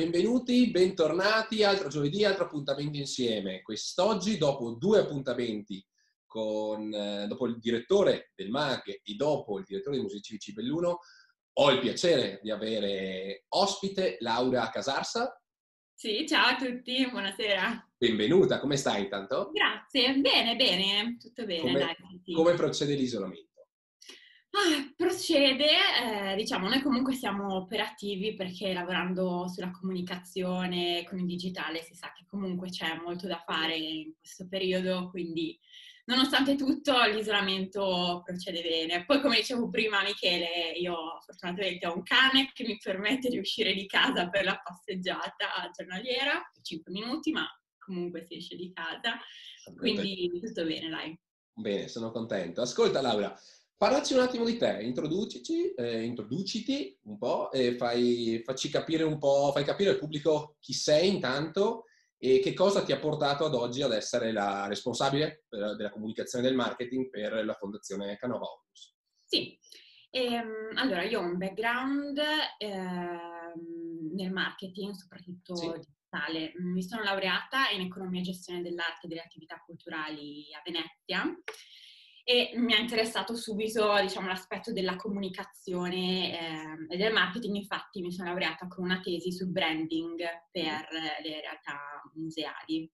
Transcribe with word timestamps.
benvenuti, 0.00 0.70
bentornati, 0.70 1.62
altro 1.62 1.88
giovedì, 1.88 2.24
altro 2.24 2.44
appuntamento 2.44 2.96
insieme. 2.96 3.60
Quest'oggi, 3.60 4.38
dopo 4.38 4.70
due 4.70 5.00
appuntamenti 5.00 5.84
con, 6.24 6.90
eh, 6.90 7.26
dopo 7.26 7.46
il 7.46 7.58
direttore 7.58 8.32
del 8.34 8.48
MAG 8.48 9.00
e 9.02 9.14
dopo 9.14 9.58
il 9.58 9.64
direttore 9.66 9.96
dei 9.96 10.04
Musei 10.04 10.22
Civici 10.22 10.54
Belluno, 10.54 11.00
ho 11.52 11.70
il 11.70 11.80
piacere 11.80 12.40
di 12.42 12.50
avere 12.50 13.44
ospite 13.48 14.16
Laura 14.20 14.70
Casarsa. 14.70 15.38
Sì, 15.94 16.24
ciao 16.26 16.54
a 16.54 16.56
tutti, 16.56 17.06
buonasera. 17.10 17.90
Benvenuta, 17.98 18.58
come 18.58 18.78
stai 18.78 19.02
intanto? 19.02 19.50
Grazie, 19.52 20.14
bene, 20.14 20.56
bene, 20.56 21.18
tutto 21.18 21.44
bene. 21.44 21.60
Come, 21.60 21.78
dai, 21.78 22.34
come 22.34 22.54
procede 22.54 22.94
l'isolamento? 22.94 23.49
Ah, 24.52 24.92
procede, 24.96 25.66
eh, 26.32 26.36
diciamo, 26.36 26.68
noi 26.68 26.82
comunque 26.82 27.14
siamo 27.14 27.54
operativi 27.54 28.34
perché 28.34 28.72
lavorando 28.72 29.46
sulla 29.46 29.70
comunicazione 29.70 31.04
con 31.08 31.20
il 31.20 31.26
digitale 31.26 31.82
si 31.82 31.94
sa 31.94 32.12
che 32.12 32.24
comunque 32.26 32.68
c'è 32.68 32.96
molto 32.96 33.28
da 33.28 33.38
fare 33.46 33.76
in 33.76 34.12
questo 34.18 34.48
periodo, 34.48 35.08
quindi 35.08 35.56
nonostante 36.06 36.56
tutto 36.56 37.00
l'isolamento 37.04 38.22
procede 38.24 38.60
bene. 38.60 39.04
Poi 39.04 39.20
come 39.20 39.36
dicevo 39.36 39.68
prima 39.68 40.02
Michele, 40.02 40.72
io 40.72 41.20
fortunatamente 41.24 41.86
ho 41.86 41.94
un 41.94 42.02
cane 42.02 42.50
che 42.52 42.64
mi 42.64 42.76
permette 42.76 43.28
di 43.28 43.38
uscire 43.38 43.72
di 43.72 43.86
casa 43.86 44.28
per 44.28 44.44
la 44.44 44.60
passeggiata 44.60 45.70
giornaliera, 45.72 46.42
5 46.60 46.90
minuti, 46.92 47.30
ma 47.30 47.46
comunque 47.78 48.24
si 48.24 48.34
esce 48.34 48.56
di 48.56 48.72
casa, 48.72 49.16
quindi 49.76 50.28
tutto 50.42 50.64
bene, 50.64 50.88
dai. 50.88 51.18
Bene, 51.52 51.86
sono 51.88 52.10
contento. 52.10 52.62
Ascolta 52.62 53.00
Laura, 53.00 53.36
Parlaci 53.80 54.12
un 54.12 54.20
attimo 54.20 54.44
di 54.44 54.58
te, 54.58 54.82
introducici, 54.82 55.72
eh, 55.72 56.02
introduciti 56.02 56.98
un 57.04 57.16
po' 57.16 57.50
e 57.50 57.78
fai, 57.78 58.42
facci 58.44 58.68
capire 58.68 59.04
un 59.04 59.16
po', 59.18 59.52
fai 59.54 59.64
capire 59.64 59.88
al 59.88 59.98
pubblico 59.98 60.56
chi 60.60 60.74
sei 60.74 61.08
intanto 61.08 61.84
e 62.18 62.40
che 62.40 62.52
cosa 62.52 62.82
ti 62.82 62.92
ha 62.92 62.98
portato 62.98 63.46
ad 63.46 63.54
oggi 63.54 63.80
ad 63.80 63.94
essere 63.94 64.32
la 64.32 64.66
responsabile 64.66 65.46
della 65.48 65.88
comunicazione 65.88 66.44
del 66.44 66.56
marketing 66.56 67.08
per 67.08 67.42
la 67.42 67.54
fondazione 67.54 68.18
Canova 68.18 68.44
Onus. 68.44 68.94
Sì, 69.24 69.58
ehm, 70.10 70.72
allora 70.74 71.02
io 71.02 71.20
ho 71.20 71.24
un 71.24 71.38
background 71.38 72.20
ehm, 72.58 74.12
nel 74.14 74.30
marketing, 74.30 74.92
soprattutto 74.92 75.56
sì. 75.56 75.72
digitale. 75.72 76.52
Mi 76.58 76.82
sono 76.82 77.02
laureata 77.02 77.70
in 77.70 77.80
economia 77.80 78.20
e 78.20 78.24
gestione 78.24 78.60
dell'arte 78.60 79.06
e 79.06 79.08
delle 79.08 79.22
attività 79.22 79.58
culturali 79.64 80.52
a 80.52 80.60
Venezia 80.62 81.34
e 82.30 82.52
mi 82.54 82.74
ha 82.74 82.78
interessato 82.78 83.34
subito 83.34 83.92
diciamo, 84.00 84.28
l'aspetto 84.28 84.72
della 84.72 84.94
comunicazione 84.94 86.38
eh, 86.38 86.94
e 86.94 86.96
del 86.96 87.12
marketing, 87.12 87.56
infatti 87.56 88.00
mi 88.02 88.12
sono 88.12 88.28
laureata 88.28 88.68
con 88.68 88.84
una 88.84 89.00
tesi 89.00 89.32
sul 89.32 89.50
branding 89.50 90.22
per 90.52 90.86
le 91.24 91.40
realtà 91.40 91.80
museali. 92.14 92.88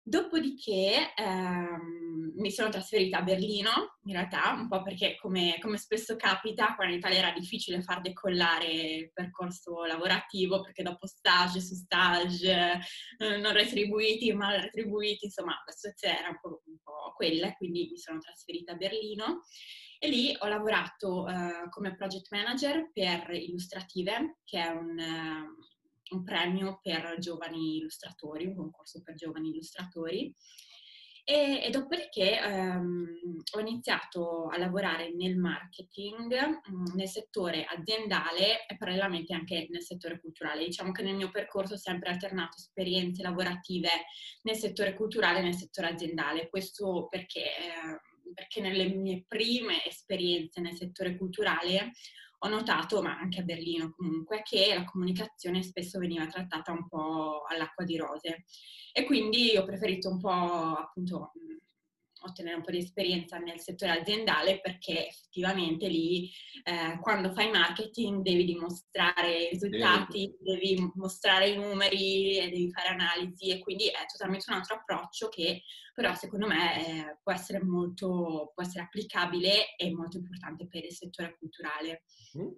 Dopodiché 0.00 1.12
ehm, 1.16 2.34
mi 2.36 2.52
sono 2.52 2.68
trasferita 2.68 3.18
a 3.18 3.22
Berlino, 3.22 3.96
in 4.04 4.12
realtà, 4.12 4.52
un 4.52 4.68
po' 4.68 4.80
perché 4.80 5.16
come, 5.16 5.58
come, 5.60 5.78
spesso 5.78 6.14
capita, 6.14 6.76
qua 6.76 6.84
in 6.84 6.92
Italia 6.92 7.18
era 7.18 7.32
difficile 7.32 7.82
far 7.82 8.00
decollare 8.00 8.70
il 8.70 9.10
percorso 9.12 9.84
lavorativo, 9.84 10.60
perché 10.60 10.84
dopo 10.84 11.08
stage 11.08 11.60
su 11.60 11.74
stage, 11.74 12.78
eh, 13.18 13.36
non 13.38 13.52
retribuiti, 13.52 14.32
mal 14.32 14.60
retribuiti, 14.60 15.24
insomma 15.24 15.60
la 15.66 15.72
situazione 15.72 16.18
era 16.20 16.28
un 16.28 16.38
po', 16.40 16.62
quella, 17.12 17.54
quindi 17.54 17.88
mi 17.90 17.98
sono 17.98 18.18
trasferita 18.18 18.72
a 18.72 18.76
Berlino 18.76 19.42
e 19.98 20.08
lì 20.08 20.36
ho 20.38 20.46
lavorato 20.46 21.26
eh, 21.28 21.68
come 21.70 21.94
project 21.94 22.28
manager 22.30 22.90
per 22.92 23.30
Illustrative, 23.30 24.38
che 24.44 24.62
è 24.62 24.68
un... 24.68 24.98
Eh, 24.98 25.74
un 26.08 26.22
premio 26.22 26.78
per 26.82 27.16
giovani 27.18 27.78
illustratori, 27.78 28.46
un 28.46 28.54
concorso 28.54 29.02
per 29.02 29.14
giovani 29.14 29.48
illustratori. 29.48 30.32
E, 31.28 31.60
e 31.60 31.70
dopodiché 31.70 32.40
ehm, 32.40 33.42
ho 33.56 33.58
iniziato 33.58 34.46
a 34.46 34.56
lavorare 34.58 35.12
nel 35.12 35.36
marketing, 35.36 36.60
mm, 36.70 36.94
nel 36.94 37.08
settore 37.08 37.64
aziendale 37.64 38.64
e 38.64 38.76
parallelamente 38.76 39.34
anche 39.34 39.66
nel 39.68 39.82
settore 39.82 40.20
culturale. 40.20 40.64
Diciamo 40.64 40.92
che 40.92 41.02
nel 41.02 41.16
mio 41.16 41.32
percorso 41.32 41.74
ho 41.74 41.78
sempre 41.78 42.10
alternato 42.10 42.58
esperienze 42.58 43.24
lavorative 43.24 43.88
nel 44.42 44.54
settore 44.54 44.94
culturale 44.94 45.40
e 45.40 45.42
nel 45.42 45.56
settore 45.56 45.88
aziendale. 45.88 46.48
Questo 46.48 47.08
perché, 47.10 47.42
eh, 47.42 48.32
perché 48.32 48.60
nelle 48.60 48.86
mie 48.86 49.24
prime 49.26 49.84
esperienze 49.84 50.60
nel 50.60 50.76
settore 50.76 51.16
culturale 51.16 51.90
ho 52.38 52.48
notato, 52.48 53.02
ma 53.02 53.18
anche 53.18 53.40
a 53.40 53.44
Berlino 53.44 53.90
comunque, 53.90 54.42
che 54.42 54.74
la 54.74 54.84
comunicazione 54.84 55.62
spesso 55.62 55.98
veniva 55.98 56.26
trattata 56.26 56.72
un 56.72 56.86
po' 56.88 57.42
all'acqua 57.48 57.84
di 57.84 57.96
rose. 57.96 58.44
E 58.92 59.04
quindi 59.04 59.56
ho 59.56 59.64
preferito 59.64 60.08
un 60.08 60.18
po' 60.18 60.30
appunto 60.30 61.32
ottenere 62.26 62.56
un 62.56 62.62
po' 62.62 62.70
di 62.70 62.78
esperienza 62.78 63.38
nel 63.38 63.60
settore 63.60 64.00
aziendale 64.00 64.60
perché 64.60 65.08
effettivamente 65.08 65.88
lì 65.88 66.30
eh, 66.64 66.98
quando 67.00 67.32
fai 67.32 67.50
marketing 67.50 68.22
devi 68.22 68.44
dimostrare 68.44 69.44
i 69.44 69.48
risultati, 69.50 70.34
devi. 70.40 70.74
devi 70.74 70.92
mostrare 70.94 71.48
i 71.48 71.56
numeri, 71.56 72.40
devi 72.50 72.70
fare 72.70 72.88
analisi 72.88 73.50
e 73.50 73.60
quindi 73.60 73.86
è 73.86 74.06
totalmente 74.10 74.46
un 74.48 74.56
altro 74.56 74.76
approccio 74.76 75.28
che 75.28 75.62
però 75.96 76.14
secondo 76.14 76.46
me 76.46 76.86
eh, 76.86 77.18
può 77.22 77.32
essere 77.32 77.62
molto, 77.62 78.52
può 78.52 78.62
essere 78.62 78.84
applicabile 78.84 79.74
e 79.76 79.90
molto 79.94 80.18
importante 80.18 80.68
per 80.68 80.84
il 80.84 80.92
settore 80.92 81.34
culturale. 81.38 82.04
Mm. 82.36 82.48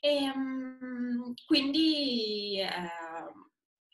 E, 0.00 0.30
um, 0.34 1.34
quindi 1.46 2.58
eh, 2.58 2.68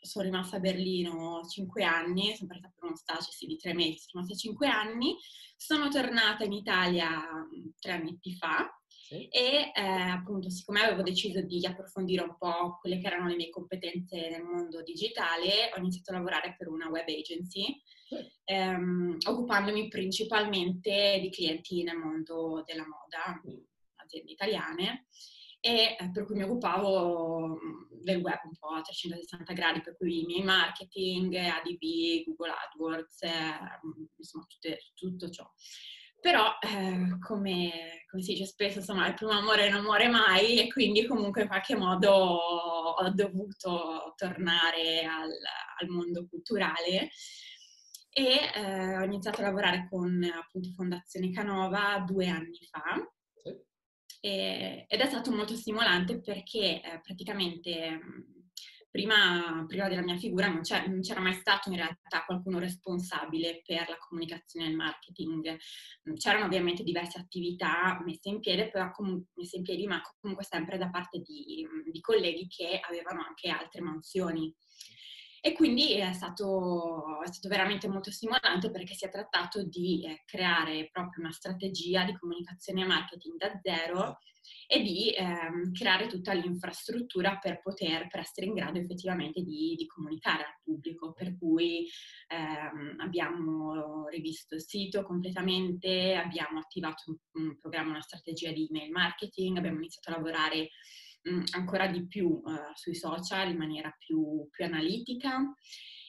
sono 0.05 0.25
rimasta 0.25 0.57
a 0.57 0.59
Berlino 0.59 1.41
cinque 1.47 1.83
anni, 1.83 2.35
sono 2.35 2.47
partita 2.47 2.71
per 2.73 2.85
uno 2.85 2.95
stage 2.95 3.31
sì, 3.31 3.45
di 3.45 3.57
tre 3.57 3.73
mesi, 3.73 3.97
sono 3.97 4.23
rimasta 4.23 4.35
cinque 4.35 4.67
anni, 4.67 5.15
sono 5.57 5.89
tornata 5.89 6.43
in 6.43 6.53
Italia 6.53 7.09
mm, 7.09 7.69
tre 7.79 7.91
anni 7.93 8.19
fa 8.37 8.69
sì. 8.87 9.27
e 9.27 9.71
eh, 9.73 9.81
appunto 9.81 10.49
siccome 10.49 10.81
avevo 10.81 11.01
deciso 11.01 11.41
di 11.41 11.65
approfondire 11.65 12.23
un 12.23 12.35
po' 12.37 12.77
quelle 12.79 12.99
che 12.99 13.07
erano 13.07 13.27
le 13.27 13.35
mie 13.35 13.49
competenze 13.49 14.29
nel 14.29 14.43
mondo 14.43 14.81
digitale, 14.83 15.71
ho 15.75 15.79
iniziato 15.79 16.11
a 16.11 16.15
lavorare 16.15 16.55
per 16.57 16.67
una 16.67 16.89
web 16.89 17.07
agency, 17.07 17.81
sì. 18.07 18.15
ehm, 18.45 19.17
occupandomi 19.27 19.87
principalmente 19.87 21.19
di 21.21 21.29
clienti 21.29 21.83
nel 21.83 21.97
mondo 21.97 22.63
della 22.65 22.85
moda, 22.87 23.41
aziende 23.95 24.31
italiane 24.31 25.07
e 25.65 25.95
eh, 25.99 26.11
per 26.11 26.25
cui 26.25 26.35
mi 26.35 26.43
occupavo 26.43 27.47
mm, 27.47 28.01
del 28.03 28.21
web 28.21 28.39
un 28.43 28.55
po' 28.59 28.67
a 28.67 28.81
360 28.81 29.51
gradi, 29.53 29.81
per 29.81 29.97
cui 29.97 30.21
i 30.21 30.25
miei 30.25 30.43
marketing, 30.43 31.33
ADB, 31.33 32.23
Google 32.23 32.53
AdWords, 32.53 33.23
eh, 33.23 33.31
insomma 34.15 34.45
tutte, 34.47 34.77
tutto 34.93 35.27
ciò. 35.31 35.51
Però, 36.21 36.57
eh, 36.61 37.17
come, 37.19 38.05
come, 38.07 38.21
si 38.21 38.33
dice 38.33 38.45
spesso, 38.45 38.77
insomma, 38.77 39.07
il 39.07 39.15
primo 39.15 39.31
amore 39.31 39.67
non 39.69 39.83
muore 39.83 40.07
mai 40.07 40.59
e 40.59 40.71
quindi 40.71 41.07
comunque 41.07 41.41
in 41.41 41.47
qualche 41.47 41.75
modo 41.75 42.11
ho 42.11 43.09
dovuto 43.09 44.13
tornare 44.15 45.03
al, 45.03 45.31
al 45.79 45.87
mondo 45.87 46.27
culturale 46.29 47.09
e 48.11 48.51
eh, 48.53 48.97
ho 48.97 49.03
iniziato 49.03 49.41
a 49.41 49.45
lavorare 49.45 49.87
con 49.89 50.23
appunto 50.23 50.69
Fondazione 50.75 51.31
Canova 51.31 52.03
due 52.05 52.27
anni 52.27 52.59
fa 52.69 53.03
e, 54.25 54.85
ed 54.87 54.99
è 54.99 55.05
stato 55.05 55.29
molto 55.31 55.55
stimolante 55.55 56.19
perché 56.19 56.81
eh, 56.81 56.99
praticamente 57.03 57.99
prima, 58.89 59.63
prima, 59.67 59.87
della 59.87 60.01
mia 60.01 60.17
figura 60.17 60.47
non, 60.47 60.61
non, 60.87 61.01
c'era 61.01 61.19
mai 61.19 61.33
stato 61.33 61.69
in 61.69 61.75
realtà 61.75 62.23
qualcuno 62.25 62.57
responsabile 62.57 63.61
per 63.63 63.87
la 63.87 63.97
comunicazione 63.99 64.65
e 64.65 64.69
il 64.69 64.75
marketing. 64.75 65.57
C'erano 66.15 66.45
ovviamente 66.45 66.81
diverse 66.81 67.19
attività 67.19 68.01
messe 68.03 68.29
in 68.29 68.39
piedi, 68.39 68.67
però 68.71 68.89
comunque, 68.91 69.31
messe 69.35 69.57
in 69.57 69.63
piedi, 69.63 69.85
ma 69.85 70.01
comunque 70.19 70.43
sempre 70.43 70.79
da 70.79 70.89
parte 70.89 71.19
di, 71.19 71.67
di 71.91 72.01
colleghi 72.01 72.47
che 72.47 72.79
avevano 72.81 73.23
anche 73.27 73.49
altre 73.49 73.81
mansioni. 73.81 74.51
E 75.45 75.53
quindi 75.53 75.93
è 75.93 76.11
stato, 76.11 77.21
è 77.21 77.27
stato, 77.27 77.49
veramente 77.49 77.87
molto 77.87 78.09
stimolante 78.09 78.71
perché 78.71 78.95
si 78.95 79.05
è 79.05 79.11
trattato 79.11 79.61
di 79.61 80.03
eh, 80.03 80.23
creare 80.25 80.89
proprio 80.91 81.23
una 81.23 81.31
strategia 81.31 82.03
di 82.03 82.17
comunicazione 82.17 82.81
e 82.81 82.87
marketing 82.87 83.37
da 83.37 83.59
zero 83.61 84.17
e 84.65 84.81
di 84.81 85.11
ehm, 85.11 85.71
creare 85.71 86.07
tutta 86.07 86.33
l'infrastruttura 86.33 87.37
per 87.37 87.61
poter, 87.61 88.07
per 88.07 88.21
essere 88.21 88.47
in 88.47 88.55
grado 88.55 88.79
effettivamente 88.79 89.43
di, 89.43 89.75
di 89.77 89.85
comunicare 89.85 90.45
al 90.45 90.57
pubblico. 90.63 91.13
Per 91.13 91.37
cui 91.37 91.87
ehm, 92.27 92.95
abbiamo 92.97 94.07
rivisto 94.07 94.55
il 94.55 94.63
sito 94.63 95.03
completamente, 95.03 96.15
abbiamo 96.15 96.57
attivato 96.57 97.03
un, 97.05 97.43
un 97.43 97.55
programma, 97.59 97.91
una 97.91 98.01
strategia 98.01 98.51
di 98.51 98.67
email 98.67 98.89
marketing, 98.89 99.57
abbiamo 99.57 99.77
iniziato 99.77 100.09
a 100.09 100.19
lavorare 100.19 100.69
mh, 101.25 101.43
ancora 101.51 101.87
di 101.87 102.07
più 102.07 102.27
uh, 102.27 102.73
sui 102.73 102.95
social 102.95 103.49
in 103.49 103.57
maniera 103.57 103.93
più, 103.97 104.47
più 104.49 104.65
analitica 104.65 105.39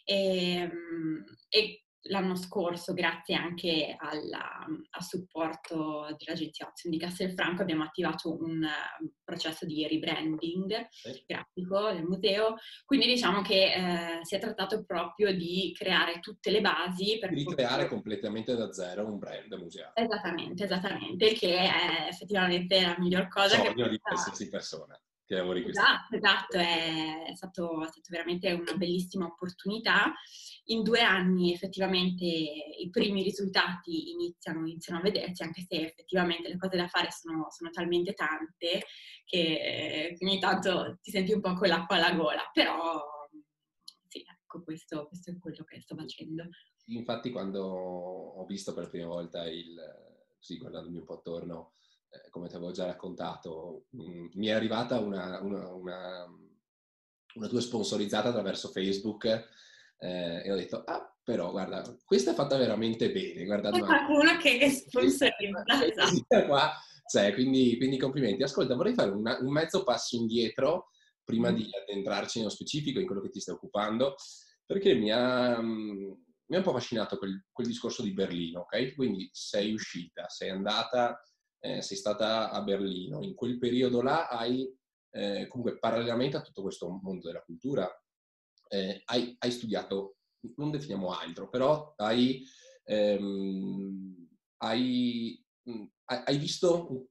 e, 0.04 0.66
mh, 0.66 1.24
e 1.48 1.80
l'anno 2.08 2.36
scorso, 2.36 2.92
grazie 2.92 3.34
anche 3.34 3.96
alla, 3.98 4.64
al 4.90 5.02
supporto 5.02 6.06
dell'agenzia 6.16 6.68
Azioni 6.68 6.96
di 6.96 7.02
Castelfranco, 7.02 7.62
abbiamo 7.62 7.82
attivato 7.82 8.32
un 8.32 8.62
uh, 8.62 9.10
processo 9.24 9.66
di 9.66 9.86
rebranding 9.86 10.86
sì. 10.90 11.24
grafico 11.26 11.92
del 11.92 12.04
museo. 12.04 12.54
Quindi 12.84 13.06
diciamo 13.06 13.42
che 13.42 13.72
eh, 13.72 14.18
si 14.22 14.36
è 14.36 14.38
trattato 14.38 14.84
proprio 14.84 15.34
di 15.34 15.74
creare 15.76 16.20
tutte 16.20 16.50
le 16.50 16.60
basi 16.60 17.18
per... 17.18 17.32
Di 17.32 17.44
creare 17.44 17.82
poter... 17.82 17.88
completamente 17.88 18.54
da 18.54 18.72
zero 18.72 19.06
un 19.06 19.18
brand 19.18 19.52
museale. 19.54 19.92
Esattamente, 19.94 20.64
esattamente, 20.64 21.32
che 21.32 21.56
è 21.56 22.06
effettivamente 22.08 22.80
la 22.80 22.94
miglior 22.98 23.26
cosa 23.28 23.56
Sogno 23.56 23.84
che... 23.84 23.90
di 23.90 23.98
qualsiasi 23.98 24.48
persona 24.48 24.96
che 25.26 25.34
lavori 25.34 25.62
questo. 25.62 25.80
Esatto, 25.80 26.16
esatto, 26.16 26.56
è 26.56 27.34
stato, 27.34 27.82
è 27.82 27.88
stato 27.88 28.08
veramente 28.10 28.52
una 28.52 28.74
bellissima 28.74 29.26
opportunità. 29.26 30.12
In 30.66 30.82
due 30.82 31.00
anni 31.00 31.52
effettivamente 31.52 32.24
i 32.24 32.88
primi 32.90 33.22
risultati 33.22 34.10
iniziano, 34.12 34.60
iniziano 34.66 35.00
a 35.00 35.02
vedersi, 35.02 35.42
anche 35.42 35.64
se 35.66 35.84
effettivamente 35.84 36.48
le 36.48 36.56
cose 36.56 36.76
da 36.76 36.86
fare 36.86 37.10
sono, 37.10 37.46
sono 37.50 37.70
talmente 37.70 38.14
tante 38.14 38.84
che 39.24 40.16
ogni 40.20 40.38
tanto 40.38 40.98
ti 41.02 41.10
senti 41.10 41.32
un 41.32 41.40
po' 41.40 41.54
con 41.54 41.68
l'acqua 41.68 41.96
alla 41.96 42.14
gola, 42.14 42.48
però 42.52 43.02
sì, 44.06 44.20
ecco, 44.20 44.62
questo, 44.62 45.08
questo 45.08 45.32
è 45.32 45.38
quello 45.38 45.64
che 45.64 45.80
sto 45.80 45.96
facendo. 45.96 46.44
Infatti 46.86 47.30
quando 47.30 47.64
ho 47.64 48.44
visto 48.46 48.72
per 48.72 48.84
la 48.84 48.90
prima 48.90 49.08
volta 49.08 49.44
il, 49.48 49.74
così 50.38 50.58
guardandomi 50.58 50.98
un 50.98 51.04
po' 51.04 51.14
attorno, 51.14 51.72
eh, 52.10 52.30
come 52.30 52.48
ti 52.48 52.56
avevo 52.56 52.72
già 52.72 52.86
raccontato, 52.86 53.86
mh, 53.90 54.02
mm, 54.02 54.26
mi 54.34 54.46
è 54.46 54.52
arrivata 54.52 54.98
una, 54.98 55.40
una, 55.40 55.72
una, 55.72 56.26
una, 57.34 57.48
tua 57.48 57.60
sponsorizzata 57.60 58.28
attraverso 58.28 58.68
Facebook 58.68 59.24
eh, 59.98 60.42
e 60.44 60.52
ho 60.52 60.56
detto, 60.56 60.82
ah, 60.84 61.16
però 61.22 61.50
guarda, 61.50 61.82
questa 62.04 62.30
è 62.30 62.34
fatta 62.34 62.56
veramente 62.56 63.10
bene. 63.10 63.44
Guarda, 63.44 63.70
C'è 63.70 63.80
qualcuno 63.80 64.36
che 64.38 64.58
è 64.58 64.68
sponsorizza. 64.68 66.44
Qua 66.46 66.72
c'è, 67.04 67.32
quindi, 67.32 67.76
quindi, 67.76 67.98
complimenti. 67.98 68.42
Ascolta, 68.42 68.74
vorrei 68.74 68.94
fare 68.94 69.10
un 69.10 69.50
mezzo 69.50 69.82
passo 69.84 70.16
indietro 70.16 70.90
prima 71.24 71.50
mm. 71.50 71.54
di 71.54 71.68
addentrarci 71.82 72.38
nello 72.38 72.50
specifico 72.50 73.00
in 73.00 73.06
quello 73.06 73.20
che 73.20 73.30
ti 73.30 73.40
stai 73.40 73.56
occupando, 73.56 74.14
perché 74.64 74.94
mi 74.94 75.10
ha, 75.10 75.60
mm, 75.60 76.12
mi 76.46 76.54
ha 76.54 76.58
un 76.58 76.62
po' 76.62 76.70
affascinato 76.70 77.18
quel, 77.18 77.46
quel 77.50 77.66
discorso 77.66 78.02
di 78.02 78.12
Berlino, 78.12 78.60
ok? 78.60 78.94
Quindi 78.94 79.28
sei 79.32 79.72
uscita, 79.72 80.28
sei 80.28 80.50
andata 80.50 81.20
eh, 81.66 81.82
sei 81.82 81.96
stata 81.96 82.50
a 82.50 82.62
Berlino, 82.62 83.22
in 83.22 83.34
quel 83.34 83.58
periodo 83.58 84.00
là 84.00 84.28
hai, 84.28 84.72
eh, 85.10 85.48
comunque 85.48 85.78
parallelamente 85.78 86.36
a 86.36 86.42
tutto 86.42 86.62
questo 86.62 86.88
mondo 86.88 87.26
della 87.26 87.42
cultura, 87.42 87.90
eh, 88.68 89.02
hai, 89.06 89.34
hai, 89.38 89.50
studiato, 89.50 90.18
non 90.56 90.70
definiamo 90.70 91.10
altro, 91.10 91.48
però 91.48 91.94
hai, 91.96 92.44
ehm, 92.84 94.28
hai, 94.58 95.44
mm, 95.68 95.84
hai, 96.04 96.38
visto, 96.38 97.08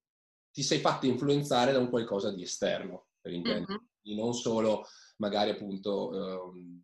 ti 0.51 0.63
sei 0.63 0.79
fatta 0.79 1.05
influenzare 1.05 1.73
da 1.73 1.79
un 1.79 1.89
qualcosa 1.89 2.31
di 2.31 2.41
esterno, 2.41 3.07
per 3.19 3.33
intendere, 3.33 3.73
mm-hmm. 3.73 4.17
non 4.17 4.33
solo 4.33 4.85
magari 5.17 5.49
appunto 5.49 6.13
ehm, 6.53 6.83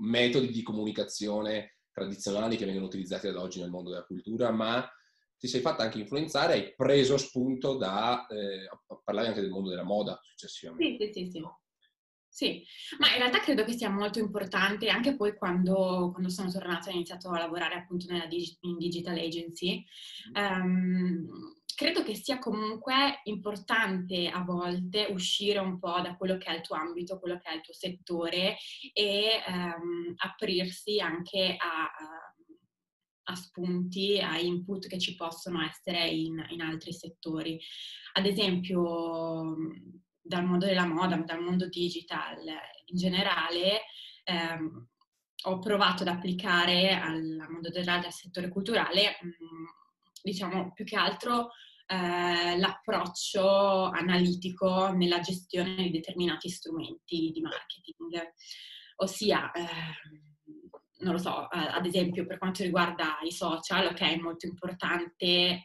metodi 0.00 0.52
di 0.52 0.62
comunicazione 0.62 1.78
tradizionali 1.90 2.56
che 2.56 2.66
vengono 2.66 2.86
utilizzati 2.86 3.26
ad 3.26 3.36
oggi 3.36 3.60
nel 3.60 3.70
mondo 3.70 3.90
della 3.90 4.04
cultura, 4.04 4.52
ma 4.52 4.88
ti 5.44 5.50
sei 5.50 5.60
fatta 5.60 5.82
anche 5.82 5.98
influenzare, 5.98 6.54
hai 6.54 6.74
preso 6.74 7.18
spunto 7.18 7.76
da, 7.76 8.26
eh, 8.28 8.66
parlare 9.04 9.28
anche 9.28 9.42
del 9.42 9.50
mondo 9.50 9.68
della 9.68 9.84
moda 9.84 10.18
successivamente. 10.22 11.12
Sì, 11.12 11.24
sì, 11.24 11.30
sì. 11.30 11.42
Sì, 12.26 12.64
ma 12.98 13.12
in 13.12 13.18
realtà 13.18 13.40
credo 13.40 13.62
che 13.62 13.74
sia 13.74 13.90
molto 13.90 14.18
importante 14.18 14.88
anche 14.88 15.14
poi 15.14 15.36
quando, 15.36 16.10
quando 16.10 16.30
sono 16.30 16.50
tornata 16.50 16.88
e 16.88 16.92
ho 16.92 16.94
iniziato 16.94 17.28
a 17.28 17.38
lavorare 17.38 17.74
appunto 17.74 18.06
nella 18.08 18.26
digi- 18.26 18.56
in 18.62 18.78
digital 18.78 19.18
agency. 19.18 19.84
Um, 20.32 21.28
credo 21.76 22.02
che 22.02 22.14
sia 22.14 22.38
comunque 22.38 23.20
importante 23.24 24.28
a 24.28 24.42
volte 24.42 25.08
uscire 25.10 25.58
un 25.58 25.78
po' 25.78 26.00
da 26.00 26.16
quello 26.16 26.38
che 26.38 26.46
è 26.46 26.54
il 26.54 26.62
tuo 26.62 26.74
ambito, 26.74 27.20
quello 27.20 27.38
che 27.38 27.50
è 27.50 27.54
il 27.54 27.60
tuo 27.60 27.74
settore 27.74 28.56
e 28.92 29.42
um, 29.46 30.14
aprirsi 30.16 30.98
anche 31.00 31.54
a, 31.56 31.84
a 31.84 32.33
a 33.24 33.34
spunti, 33.34 34.20
a 34.20 34.38
input 34.38 34.86
che 34.86 34.98
ci 34.98 35.14
possono 35.14 35.62
essere 35.62 36.08
in, 36.08 36.44
in 36.50 36.60
altri 36.60 36.92
settori. 36.92 37.60
Ad 38.12 38.26
esempio, 38.26 39.56
dal 40.20 40.44
mondo 40.44 40.66
della 40.66 40.86
moda, 40.86 41.16
dal 41.16 41.42
mondo 41.42 41.68
digital 41.68 42.38
in 42.86 42.96
generale, 42.96 43.82
ehm, 44.24 44.88
ho 45.46 45.58
provato 45.58 46.02
ad 46.02 46.08
applicare 46.08 46.94
al 46.94 47.46
mondo 47.50 47.68
del, 47.70 47.88
al 47.88 48.12
settore 48.12 48.48
culturale, 48.48 49.18
mh, 49.20 50.22
diciamo, 50.22 50.72
più 50.72 50.84
che 50.84 50.96
altro 50.96 51.50
eh, 51.86 52.56
l'approccio 52.56 53.84
analitico 53.84 54.90
nella 54.92 55.20
gestione 55.20 55.74
di 55.76 55.90
determinati 55.90 56.48
strumenti 56.48 57.30
di 57.30 57.40
marketing. 57.42 58.32
Ossia, 58.96 59.50
eh, 59.52 60.33
non 61.04 61.12
lo 61.12 61.18
so, 61.18 61.46
ad 61.48 61.84
esempio 61.86 62.26
per 62.26 62.38
quanto 62.38 62.62
riguarda 62.62 63.18
i 63.22 63.30
social, 63.30 63.86
ok, 63.86 64.00
è 64.00 64.16
molto 64.16 64.46
importante 64.46 65.24
eh, 65.26 65.62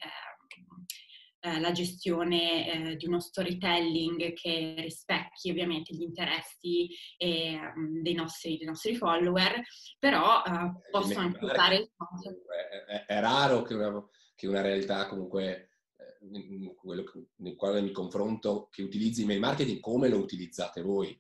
eh, 1.42 1.60
la 1.62 1.72
gestione 1.72 2.92
eh, 2.92 2.96
di 2.98 3.08
uno 3.08 3.22
storytelling 3.22 4.34
che 4.34 4.76
rispecchi 4.78 5.50
ovviamente 5.50 5.96
gli 5.96 6.02
interessi 6.02 6.90
mm, 7.24 8.02
dei 8.02 8.14
nostri, 8.14 8.58
dei, 8.58 8.68
nostri, 8.68 8.96
follower, 8.96 9.62
però 9.98 10.44
eh, 10.44 10.90
possono 10.92 11.22
anche 11.22 11.46
usare. 11.46 11.92
È, 12.88 13.06
è, 13.06 13.20
raro 13.22 13.62
che 13.62 13.74
una, 13.74 14.06
che 14.36 14.48
una 14.48 14.60
realtà 14.60 15.08
comunque 15.08 15.70
eh, 15.96 16.76
quello 16.76 17.06
nel 17.38 17.56
quale 17.56 17.82
mi 17.82 17.92
confronto, 17.92 18.68
che 18.70 18.84
utilizzi 18.84 19.22
email 19.22 19.40
marketing 19.40 19.80
come 19.80 20.10
lo 20.10 20.18
utilizzate 20.18 20.82
voi 20.82 21.18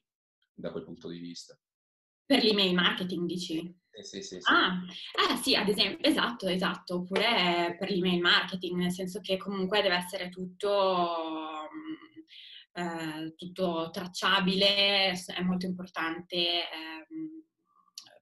da 0.54 0.72
quel 0.72 0.84
punto 0.84 1.08
di 1.08 1.20
vista. 1.20 1.58
Per 2.26 2.44
l'email 2.44 2.74
marketing, 2.76 3.26
dici? 3.26 3.79
Sì, 3.92 4.22
sì, 4.22 4.40
sì, 4.40 4.40
Ah, 4.50 4.82
eh, 5.32 5.36
sì, 5.38 5.56
ad 5.56 5.68
esempio, 5.68 6.08
esatto, 6.08 6.48
esatto, 6.48 6.96
oppure 6.96 7.76
per 7.78 7.90
l'email 7.90 8.22
marketing, 8.22 8.78
nel 8.78 8.92
senso 8.92 9.20
che 9.20 9.38
comunque 9.38 9.82
deve 9.82 9.96
essere 9.96 10.30
tutto, 10.30 11.68
mm, 11.74 12.82
eh, 12.82 13.34
tutto 13.36 13.90
tracciabile, 13.92 15.12
è 15.12 15.42
molto 15.42 15.66
importante 15.66 16.36
eh, 16.36 17.08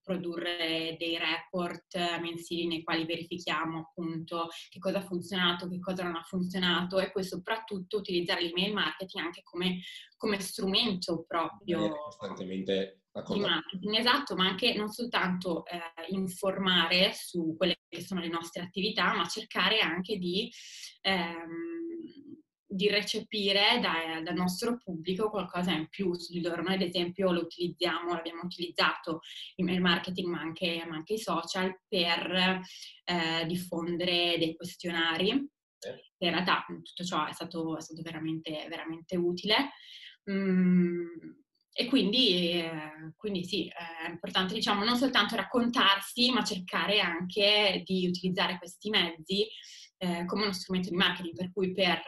produrre 0.07 0.95
dei 0.97 1.17
report 1.17 1.97
mensili 2.21 2.65
nei 2.65 2.81
quali 2.81 3.05
verifichiamo 3.05 3.79
appunto 3.79 4.47
che 4.69 4.79
cosa 4.79 4.99
ha 4.99 5.05
funzionato, 5.05 5.67
che 5.67 5.79
cosa 5.79 6.03
non 6.03 6.15
ha 6.15 6.23
funzionato 6.23 6.99
e 6.99 7.11
poi 7.11 7.25
soprattutto 7.25 7.97
utilizzare 7.97 8.41
l'email 8.41 8.73
marketing 8.73 9.25
anche 9.25 9.43
come, 9.43 9.81
come 10.15 10.39
strumento 10.39 11.25
proprio. 11.27 11.89
Costantemente 11.89 13.01
di 13.25 13.39
marketing, 13.39 13.95
esatto, 13.97 14.35
ma 14.35 14.47
anche 14.47 14.73
non 14.73 14.89
soltanto 14.89 15.65
eh, 15.65 15.79
informare 16.09 17.13
su 17.13 17.55
quelle 17.57 17.79
che 17.87 18.01
sono 18.01 18.21
le 18.21 18.27
nostre 18.27 18.61
attività, 18.61 19.13
ma 19.15 19.25
cercare 19.25 19.79
anche 19.79 20.17
di, 20.17 20.51
ehm, 21.01 21.37
di 22.65 22.89
recepire 22.89 23.79
da, 23.81 24.21
dal 24.21 24.35
nostro 24.35 24.77
pubblico 24.77 25.29
qualcosa 25.29 25.71
in 25.71 25.87
più 25.89 26.13
su 26.13 26.33
di 26.33 26.41
loro. 26.41 26.61
Noi 26.61 26.75
ad 26.75 26.81
esempio 26.81 27.31
lo 27.31 27.41
utilizziamo, 27.41 28.13
l'abbiamo 28.13 28.41
utilizzato 28.43 29.21
email 29.55 29.81
marketing, 29.81 30.27
ma 30.27 30.41
anche, 30.41 30.85
ma 30.87 30.95
anche 30.95 31.13
i 31.13 31.19
social 31.19 31.79
per 31.87 32.61
eh, 33.05 33.45
diffondere 33.47 34.35
dei 34.37 34.55
questionari. 34.55 35.29
In 35.29 36.31
realtà 36.31 36.65
tutto 36.67 37.03
ciò 37.03 37.25
è 37.25 37.33
stato, 37.33 37.77
è 37.77 37.81
stato 37.81 38.01
veramente, 38.01 38.65
veramente 38.67 39.15
utile. 39.15 39.71
Mm, 40.29 41.05
e 41.79 41.85
quindi, 41.85 42.53
eh, 42.53 43.13
quindi, 43.15 43.43
sì, 43.43 43.67
è 43.67 44.09
importante 44.09 44.55
diciamo 44.55 44.83
non 44.83 44.97
soltanto 44.97 45.35
raccontarsi, 45.35 46.31
ma 46.31 46.43
cercare 46.43 46.99
anche 47.01 47.83
di 47.85 48.07
utilizzare 48.07 48.57
questi 48.57 48.89
mezzi 48.89 49.45
eh, 49.97 50.25
come 50.25 50.45
uno 50.45 50.53
strumento 50.53 50.89
di 50.89 50.95
marketing, 50.95 51.35
per 51.35 51.51
cui 51.51 51.73
per 51.73 52.01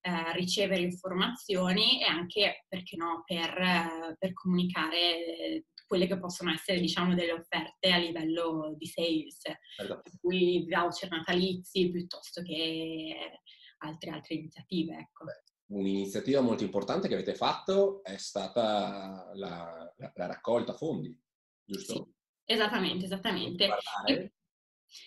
eh, 0.00 0.32
ricevere 0.32 0.82
informazioni 0.82 2.02
e 2.02 2.06
anche, 2.06 2.64
perché 2.68 2.96
no, 2.96 3.22
per, 3.24 3.56
eh, 3.56 4.16
per 4.18 4.32
comunicare 4.32 5.66
quelle 5.86 6.08
che 6.08 6.18
possono 6.18 6.50
essere 6.50 6.80
diciamo 6.80 7.14
delle 7.14 7.34
offerte 7.34 7.92
a 7.92 7.98
livello 7.98 8.74
di 8.76 8.86
sales, 8.86 9.42
esatto. 9.78 10.00
per 10.02 10.12
cui 10.20 10.66
voucher 10.68 11.08
natalizi 11.10 11.88
piuttosto 11.88 12.42
che 12.42 13.40
altre, 13.78 14.10
altre 14.10 14.34
iniziative. 14.34 14.96
Ecco. 14.96 15.24
Beh 15.24 15.43
un'iniziativa 15.66 16.40
molto 16.40 16.64
importante 16.64 17.08
che 17.08 17.14
avete 17.14 17.34
fatto 17.34 18.02
è 18.02 18.16
stata 18.16 19.30
la, 19.34 19.92
la, 19.96 20.12
la 20.14 20.26
raccolta 20.26 20.74
fondi, 20.74 21.16
giusto? 21.64 21.92
Sì, 21.94 22.52
esattamente, 22.52 23.04
esattamente. 23.06 23.68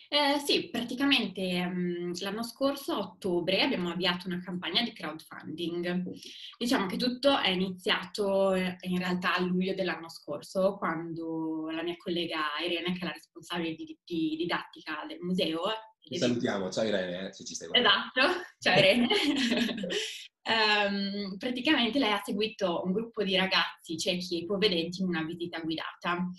Eh, 0.09 0.39
sì, 0.39 0.69
praticamente 0.69 1.41
um, 1.65 2.11
l'anno 2.19 2.43
scorso, 2.43 2.93
a 2.93 2.99
ottobre, 2.99 3.61
abbiamo 3.61 3.89
avviato 3.89 4.27
una 4.27 4.41
campagna 4.41 4.81
di 4.81 4.91
crowdfunding. 4.91 6.11
Diciamo 6.57 6.87
che 6.87 6.97
tutto 6.97 7.37
è 7.37 7.49
iniziato 7.49 8.53
eh, 8.53 8.75
in 8.81 8.97
realtà 8.97 9.35
a 9.35 9.41
luglio 9.41 9.73
dell'anno 9.73 10.09
scorso, 10.09 10.75
quando 10.77 11.69
la 11.69 11.83
mia 11.83 11.95
collega 11.97 12.39
Irene, 12.65 12.93
che 12.93 13.01
è 13.01 13.05
la 13.05 13.13
responsabile 13.13 13.75
di, 13.75 13.97
di 14.03 14.35
didattica 14.37 15.05
del 15.07 15.19
museo... 15.21 15.61
Ti 15.99 16.17
salutiamo, 16.17 16.69
ciao 16.69 16.85
Irene, 16.85 17.27
eh, 17.27 17.33
se 17.33 17.43
ci 17.43 17.53
stai 17.53 17.67
guardando. 17.67 17.97
Esatto, 18.15 18.41
ciao 18.59 18.77
Irene. 18.77 19.07
um, 20.47 21.37
praticamente 21.37 21.99
lei 21.99 22.11
ha 22.11 22.21
seguito 22.23 22.81
un 22.83 22.93
gruppo 22.93 23.23
di 23.23 23.35
ragazzi 23.35 23.97
ciechi 23.97 24.35
e 24.35 24.43
ipovedenti 24.43 25.01
in 25.01 25.07
una 25.07 25.23
visita 25.23 25.59
guidata. 25.59 26.29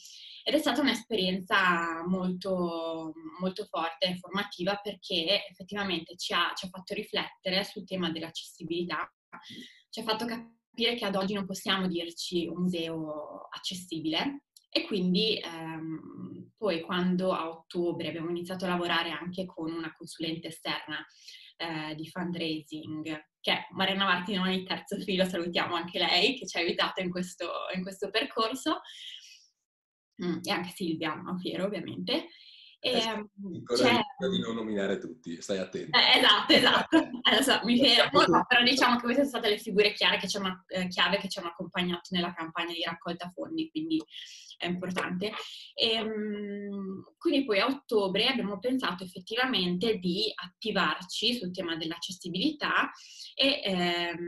Ed 0.42 0.54
è 0.54 0.58
stata 0.58 0.80
un'esperienza 0.80 2.04
molto, 2.06 3.12
molto 3.40 3.66
forte 3.66 4.06
e 4.06 4.16
formativa 4.16 4.76
perché 4.76 5.46
effettivamente 5.48 6.16
ci 6.16 6.32
ha, 6.32 6.52
ci 6.54 6.66
ha 6.66 6.68
fatto 6.70 6.94
riflettere 6.94 7.64
sul 7.64 7.84
tema 7.84 8.10
dell'accessibilità, 8.10 9.12
ci 9.90 10.00
ha 10.00 10.02
fatto 10.04 10.24
capire 10.24 10.94
che 10.94 11.04
ad 11.04 11.16
oggi 11.16 11.34
non 11.34 11.44
possiamo 11.44 11.86
dirci 11.86 12.46
un 12.46 12.62
museo 12.62 13.48
accessibile. 13.50 14.44
E 14.70 14.84
quindi 14.84 15.38
ehm, 15.38 16.27
poi 16.58 16.80
quando 16.82 17.32
a 17.32 17.48
ottobre 17.48 18.08
abbiamo 18.08 18.28
iniziato 18.28 18.64
a 18.64 18.68
lavorare 18.68 19.10
anche 19.10 19.46
con 19.46 19.72
una 19.72 19.94
consulente 19.96 20.48
esterna 20.48 20.98
eh, 21.56 21.94
di 21.94 22.08
fundraising, 22.08 23.04
che 23.40 23.52
è 23.52 23.66
Mariana 23.70 24.04
Martinoni, 24.04 24.64
terzo 24.64 24.98
filo, 24.98 25.24
salutiamo 25.24 25.74
anche 25.74 25.98
lei 25.98 26.36
che 26.36 26.46
ci 26.46 26.58
ha 26.58 26.60
aiutato 26.60 27.00
in 27.00 27.10
questo, 27.10 27.48
in 27.74 27.82
questo 27.82 28.10
percorso, 28.10 28.80
mm, 30.22 30.38
e 30.42 30.50
anche 30.50 30.72
Silvia 30.74 31.14
Fiero 31.40 31.64
ovviamente. 31.64 32.28
E, 32.80 32.90
eh, 32.90 33.00
c'è... 33.74 34.00
di 34.30 34.38
non 34.40 34.54
nominare 34.54 34.98
tutti, 34.98 35.40
stai 35.42 35.58
attento. 35.58 35.98
Eh, 35.98 36.18
esatto, 36.18 36.52
esatto. 36.52 37.10
Adesso 37.22 37.60
mi 37.64 37.78
fermo, 37.78 38.24
no, 38.24 38.44
però 38.46 38.62
diciamo 38.62 38.96
che 38.96 39.02
queste 39.02 39.24
sono 39.24 39.38
state 39.38 39.48
le 39.48 39.58
figure 39.58 39.92
chiare 39.92 40.18
che 40.18 40.28
ci 40.28 40.36
hanno, 40.36 40.64
eh, 40.68 40.86
chiave 40.86 41.18
che 41.18 41.28
ci 41.28 41.40
hanno 41.40 41.48
accompagnato 41.48 42.10
nella 42.10 42.32
campagna 42.32 42.72
di 42.72 42.84
raccolta 42.84 43.32
fondi, 43.34 43.68
quindi 43.70 44.00
è 44.58 44.66
importante. 44.66 45.32
E, 45.74 46.00
um, 46.00 47.02
quindi 47.16 47.44
poi 47.44 47.60
a 47.60 47.66
ottobre 47.66 48.26
abbiamo 48.26 48.58
pensato 48.58 49.04
effettivamente 49.04 49.96
di 49.96 50.30
attivarci 50.34 51.34
sul 51.34 51.52
tema 51.52 51.76
dell'accessibilità 51.76 52.90
e 53.34 53.60
ehm, 53.64 54.18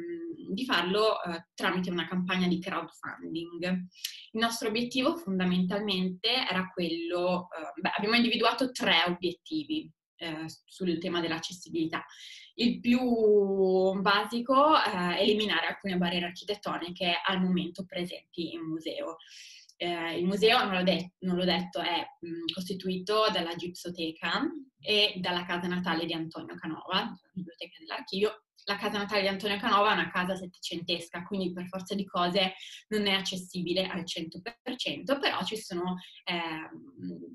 di 0.53 0.65
farlo 0.65 1.23
eh, 1.23 1.49
tramite 1.55 1.91
una 1.91 2.07
campagna 2.07 2.47
di 2.47 2.61
crowdfunding. 2.61 3.65
Il 4.33 4.41
nostro 4.41 4.69
obiettivo 4.69 5.17
fondamentalmente 5.17 6.47
era 6.49 6.71
quello, 6.73 7.49
eh, 7.51 7.81
beh, 7.81 7.93
abbiamo 7.97 8.17
individuato 8.17 8.71
tre 8.71 9.03
obiettivi 9.07 9.91
eh, 10.17 10.45
sul 10.65 10.99
tema 10.99 11.21
dell'accessibilità. 11.21 12.05
Il 12.55 12.79
più 12.81 13.01
basico 14.01 14.77
è 14.77 15.17
eh, 15.17 15.23
eliminare 15.23 15.67
alcune 15.67 15.97
barriere 15.97 16.27
architettoniche 16.27 17.21
al 17.25 17.41
momento 17.41 17.85
presenti 17.85 18.53
in 18.53 18.61
museo. 18.61 19.17
Eh, 19.83 20.19
il 20.19 20.27
museo, 20.27 20.63
non 20.63 20.75
l'ho, 20.75 20.83
de- 20.83 21.13
non 21.21 21.37
l'ho 21.37 21.45
detto, 21.47 21.81
è 21.81 22.07
mh, 22.21 22.53
costituito 22.53 23.31
dalla 23.33 23.55
Gipsoteca 23.55 24.43
e 24.79 25.15
dalla 25.17 25.47
casa 25.47 25.69
natale 25.69 26.05
di 26.05 26.13
Antonio 26.13 26.55
Canova, 26.55 26.97
la 26.97 27.31
biblioteca 27.33 27.79
dell'archivio. 27.79 28.45
La 28.65 28.77
casa 28.77 28.99
natale 28.99 29.23
di 29.23 29.29
Antonio 29.29 29.57
Canova 29.57 29.89
è 29.89 29.95
una 29.95 30.11
casa 30.11 30.37
settecentesca, 30.37 31.23
quindi 31.23 31.55
per 31.55 31.67
forza 31.67 31.95
di 31.95 32.05
cose 32.05 32.57
non 32.89 33.07
è 33.07 33.13
accessibile 33.13 33.87
al 33.87 34.03
100%, 34.03 35.19
però 35.19 35.43
ci 35.45 35.57
sono 35.57 35.97
eh, 36.25 36.69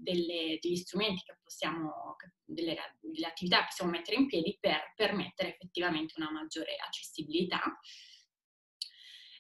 delle, 0.03 0.59
degli 0.61 0.75
strumenti 0.75 1.23
che 1.25 1.39
possiamo, 1.41 2.15
delle, 2.45 2.77
delle 3.01 3.25
attività 3.25 3.61
che 3.61 3.65
possiamo 3.69 3.89
mettere 3.89 4.17
in 4.17 4.27
piedi 4.27 4.55
per 4.61 4.93
permettere 4.95 5.49
effettivamente 5.49 6.13
una 6.17 6.29
maggiore 6.29 6.75
accessibilità. 6.85 7.59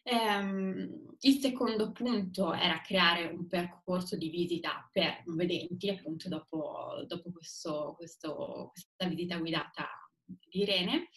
Ehm, 0.07 1.15
il 1.21 1.39
secondo 1.39 1.91
punto 1.91 2.53
era 2.53 2.79
creare 2.81 3.25
un 3.25 3.47
percorso 3.47 4.15
di 4.15 4.29
visita 4.29 4.87
per 4.91 5.23
non 5.25 5.35
vedenti, 5.35 5.89
appunto 5.89 6.29
dopo, 6.29 7.03
dopo 7.07 7.31
questo, 7.31 7.95
questo, 7.97 8.69
questa 8.71 9.07
visita 9.07 9.37
guidata 9.37 9.87
di 10.23 10.61
Irene. 10.61 11.07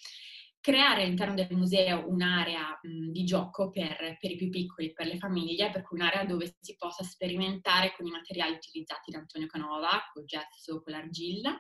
Creare 0.59 1.03
all'interno 1.03 1.35
del 1.35 1.49
museo 1.51 2.09
un'area 2.09 2.79
mh, 2.81 3.11
di 3.11 3.25
gioco 3.25 3.71
per, 3.71 4.17
per, 4.19 4.31
i 4.31 4.37
più 4.37 4.49
piccoli, 4.49 4.93
per 4.93 5.07
le 5.07 5.19
famiglie, 5.19 5.71
per 5.71 5.83
cui 5.83 5.99
un'area 5.99 6.25
dove 6.25 6.57
si 6.59 6.75
possa 6.77 7.05
sperimentare 7.05 7.93
con 7.95 8.07
i 8.07 8.11
materiali 8.11 8.55
utilizzati 8.55 9.11
da 9.11 9.19
Antonio 9.19 9.49
Canova, 9.49 10.01
col 10.15 10.25
gesso, 10.25 10.81
con 10.83 10.95
l'argilla, 10.95 11.55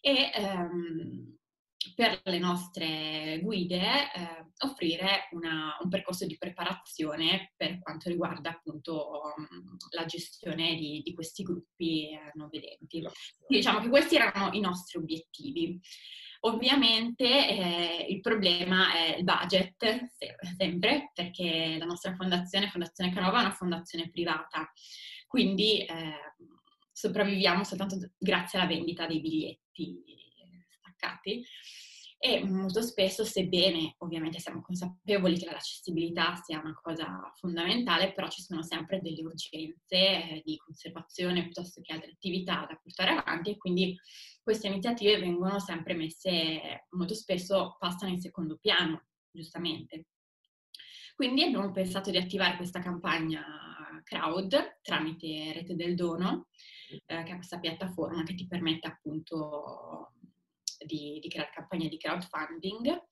e 0.00 0.30
ehm, 0.34 1.36
per 1.94 2.20
le 2.24 2.38
nostre 2.38 3.40
guide 3.42 3.80
eh, 4.12 4.46
offrire 4.64 5.28
una, 5.32 5.76
un 5.82 5.88
percorso 5.88 6.26
di 6.26 6.36
preparazione 6.38 7.52
per 7.56 7.80
quanto 7.80 8.08
riguarda 8.08 8.50
appunto 8.50 9.20
um, 9.36 9.76
la 9.90 10.04
gestione 10.04 10.76
di, 10.76 11.02
di 11.02 11.14
questi 11.14 11.42
gruppi 11.42 12.10
eh, 12.10 12.30
non 12.34 12.48
vedenti. 12.48 13.00
Quindi, 13.00 13.12
diciamo 13.46 13.80
che 13.80 13.88
questi 13.88 14.16
erano 14.16 14.52
i 14.52 14.60
nostri 14.60 14.98
obiettivi. 14.98 15.80
Ovviamente 16.44 17.24
eh, 17.24 18.06
il 18.08 18.20
problema 18.20 18.92
è 18.92 19.16
il 19.16 19.24
budget, 19.24 20.10
sempre, 20.56 21.10
perché 21.14 21.76
la 21.78 21.84
nostra 21.84 22.14
fondazione, 22.16 22.68
Fondazione 22.68 23.12
Canova, 23.12 23.38
è 23.38 23.44
una 23.44 23.52
fondazione 23.52 24.10
privata, 24.10 24.68
quindi 25.28 25.84
eh, 25.84 26.34
sopravviviamo 26.90 27.62
soltanto 27.62 27.96
grazie 28.18 28.58
alla 28.58 28.66
vendita 28.66 29.06
dei 29.06 29.20
biglietti 29.20 30.21
staccati 31.02 31.44
e 32.24 32.44
molto 32.44 32.82
spesso, 32.82 33.24
sebbene 33.24 33.96
ovviamente 33.98 34.38
siamo 34.38 34.62
consapevoli 34.62 35.36
che 35.36 35.46
l'accessibilità 35.46 36.36
sia 36.36 36.60
una 36.60 36.78
cosa 36.80 37.32
fondamentale, 37.34 38.12
però 38.12 38.28
ci 38.28 38.42
sono 38.42 38.62
sempre 38.62 39.00
delle 39.00 39.22
urgenze 39.22 39.96
eh, 39.96 40.42
di 40.44 40.56
conservazione 40.56 41.42
piuttosto 41.42 41.80
che 41.80 41.92
altre 41.92 42.12
attività 42.12 42.64
da 42.68 42.78
portare 42.80 43.10
avanti 43.10 43.50
e 43.50 43.56
quindi 43.56 43.98
queste 44.40 44.68
iniziative 44.68 45.18
vengono 45.18 45.58
sempre 45.58 45.94
messe, 45.94 46.86
molto 46.90 47.14
spesso 47.14 47.76
passano 47.76 48.12
in 48.12 48.20
secondo 48.20 48.56
piano, 48.56 49.06
giustamente. 49.28 50.06
Quindi 51.16 51.42
abbiamo 51.42 51.72
pensato 51.72 52.12
di 52.12 52.18
attivare 52.18 52.56
questa 52.56 52.80
campagna 52.80 53.44
crowd 54.04 54.78
tramite 54.80 55.52
Rete 55.52 55.74
del 55.74 55.96
Dono, 55.96 56.46
eh, 57.06 57.22
che 57.24 57.32
è 57.32 57.34
questa 57.34 57.58
piattaforma 57.58 58.22
che 58.22 58.34
ti 58.34 58.46
permette 58.46 58.86
appunto 58.86 60.12
di, 60.84 61.18
di 61.20 61.28
creare 61.28 61.50
campagne 61.54 61.88
di 61.88 61.98
crowdfunding 61.98 63.02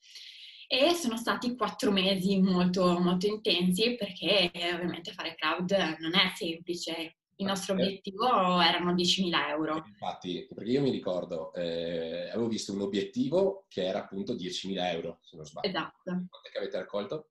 e 0.72 0.94
sono 0.94 1.16
stati 1.16 1.56
quattro 1.56 1.90
mesi 1.90 2.40
molto, 2.40 2.98
molto 3.00 3.26
intensi 3.26 3.96
perché 3.96 4.52
ovviamente 4.72 5.12
fare 5.12 5.34
crowd 5.34 5.72
non 5.98 6.14
è 6.14 6.30
semplice. 6.36 7.16
Il 7.40 7.46
nostro 7.46 7.72
obiettivo 7.72 8.60
erano 8.60 8.92
10.000 8.92 9.48
euro. 9.48 9.82
Infatti, 9.84 10.46
perché 10.54 10.70
io 10.70 10.82
mi 10.82 10.90
ricordo, 10.90 11.52
eh, 11.54 12.28
avevo 12.28 12.46
visto 12.46 12.72
un 12.72 12.82
obiettivo 12.82 13.64
che 13.66 13.84
era 13.84 14.00
appunto 14.00 14.34
10.000 14.34 14.92
euro, 14.92 15.18
se 15.22 15.36
non 15.36 15.46
sbaglio. 15.46 15.68
Esatto. 15.68 16.02
Quante 16.04 16.50
che 16.52 16.58
avete 16.58 16.78
raccolto? 16.78 17.30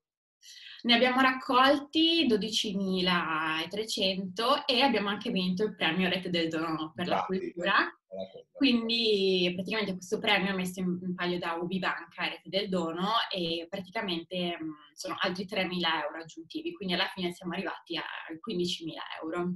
Ne 0.82 0.94
abbiamo 0.94 1.20
raccolti 1.20 2.26
12.300 2.26 4.64
e 4.66 4.80
abbiamo 4.80 5.10
anche 5.10 5.30
vinto 5.30 5.64
il 5.64 5.74
premio 5.74 6.08
Rete 6.08 6.30
del 6.30 6.48
Dono 6.48 6.92
per 6.94 7.06
la 7.06 7.22
cultura. 7.24 7.94
Quindi 8.50 9.52
praticamente 9.54 9.92
questo 9.92 10.18
premio 10.18 10.50
è 10.50 10.54
messo 10.54 10.80
in, 10.80 11.14
paio 11.14 11.38
da 11.38 11.54
UB 11.54 11.78
Banca 11.78 12.26
e 12.26 12.30
Rete 12.30 12.48
del 12.48 12.68
Dono 12.68 13.10
e 13.32 13.66
praticamente 13.68 14.56
mh, 14.58 14.94
sono 14.94 15.16
altri 15.20 15.44
3.000 15.44 15.68
euro 16.04 16.20
aggiuntivi, 16.20 16.74
quindi 16.74 16.94
alla 16.94 17.10
fine 17.14 17.32
siamo 17.32 17.52
arrivati 17.52 17.96
a 17.96 18.02
15.000 18.30 19.22
euro. 19.22 19.54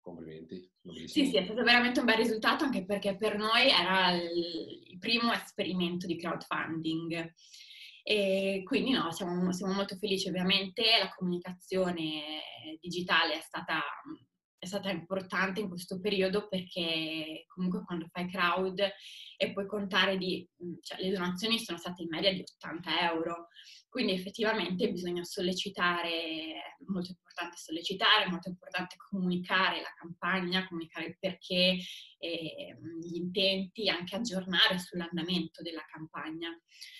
Complimenti. 0.00 0.70
Sì, 1.06 1.26
sì, 1.26 1.36
è 1.36 1.44
stato 1.44 1.62
veramente 1.62 2.00
un 2.00 2.06
bel 2.06 2.16
risultato 2.16 2.64
anche 2.64 2.84
perché 2.84 3.16
per 3.16 3.36
noi 3.36 3.68
era 3.68 4.12
il 4.12 4.96
primo 4.98 5.32
esperimento 5.32 6.06
di 6.06 6.16
crowdfunding. 6.16 7.34
E 8.10 8.62
quindi 8.64 8.92
no, 8.92 9.12
siamo, 9.12 9.52
siamo 9.52 9.74
molto 9.74 9.94
felici. 9.96 10.28
Ovviamente 10.28 10.82
la 10.98 11.12
comunicazione 11.14 12.40
digitale 12.80 13.34
è 13.34 13.40
stata 13.42 13.82
è 14.60 14.66
stata 14.66 14.90
importante 14.90 15.60
in 15.60 15.68
questo 15.68 16.00
periodo 16.00 16.48
perché 16.48 17.44
comunque 17.46 17.84
quando 17.84 18.08
fai 18.10 18.28
crowd 18.28 18.80
e 19.36 19.52
puoi 19.52 19.66
contare 19.66 20.16
di, 20.16 20.44
cioè 20.80 21.00
le 21.00 21.12
donazioni 21.12 21.60
sono 21.60 21.78
state 21.78 22.02
in 22.02 22.08
media 22.10 22.32
di 22.32 22.42
80 22.42 23.12
euro, 23.12 23.48
quindi 23.88 24.14
effettivamente 24.14 24.90
bisogna 24.90 25.22
sollecitare, 25.22 26.76
molto 26.88 27.14
importante 27.38 27.56
sollecitare, 27.56 28.24
è 28.24 28.28
molto 28.28 28.48
importante 28.48 28.96
comunicare 28.96 29.80
la 29.80 29.94
campagna, 29.96 30.66
comunicare 30.66 31.06
il 31.06 31.18
perché, 31.18 31.78
gli 32.18 33.16
intenti, 33.16 33.88
anche 33.88 34.16
aggiornare 34.16 34.78
sull'andamento 34.78 35.62
della 35.62 35.84
campagna. 35.90 36.50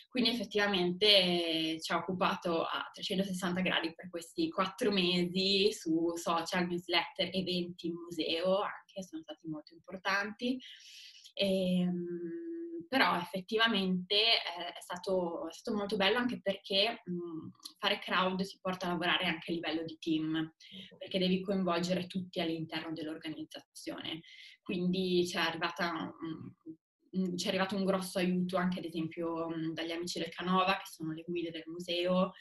Quindi 0.08 0.30
effettivamente 0.30 1.78
ci 1.80 1.92
ha 1.92 1.96
occupato 1.96 2.62
a 2.62 2.88
360 2.92 3.60
gradi 3.60 3.94
per 3.94 4.08
questi 4.08 4.48
quattro 4.48 4.90
mesi 4.90 5.72
su 5.72 6.12
social, 6.14 6.66
newsletter, 6.66 7.28
eventi, 7.32 7.92
museo, 7.92 8.60
anche 8.62 9.02
sono 9.02 9.22
stati 9.22 9.48
molto 9.48 9.74
importanti. 9.74 10.58
E, 11.34 11.80
ehm, 11.80 12.57
però 12.86 13.16
effettivamente 13.16 14.14
eh, 14.14 14.72
è 14.72 14.80
stato, 14.80 15.48
è, 15.48 15.52
stato, 15.52 15.76
molto 15.76 15.96
bello 15.96 16.18
anche 16.18 16.40
perché 16.40 17.02
mh, 17.04 17.48
fare 17.78 17.98
crowd 17.98 18.44
ti 18.44 18.58
porta 18.60 18.86
a 18.86 18.90
lavorare 18.90 19.26
anche 19.26 19.50
a 19.50 19.54
livello 19.54 19.84
di 19.84 19.98
team, 19.98 20.54
perché 20.98 21.18
devi 21.18 21.40
coinvolgere 21.40 22.06
tutti 22.06 22.40
all'interno 22.40 22.92
dell'organizzazione. 22.92 24.20
Quindi 24.62 25.24
c'è, 25.26 25.40
arrivata, 25.40 26.12
mh, 27.10 27.34
c'è 27.34 27.48
arrivato 27.48 27.74
un 27.74 27.84
grosso 27.84 28.18
aiuto 28.18 28.56
anche 28.56 28.78
ad 28.78 28.84
esempio 28.84 29.48
dagli 29.72 29.92
amici 29.92 30.18
del 30.18 30.28
Canova, 30.28 30.76
che 30.76 30.86
sono 30.86 31.12
le 31.12 31.24
guide 31.26 31.50
del 31.50 31.64
museo, 31.66 32.32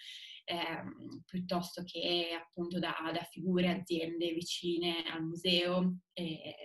ehm, 0.43 1.23
piuttosto 1.25 1.83
che 1.83 2.37
appunto 2.37 2.79
da, 2.79 2.95
da, 3.13 3.23
figure, 3.23 3.69
aziende 3.69 4.33
vicine 4.33 5.03
al 5.11 5.23
museo. 5.23 5.99
E 6.13 6.55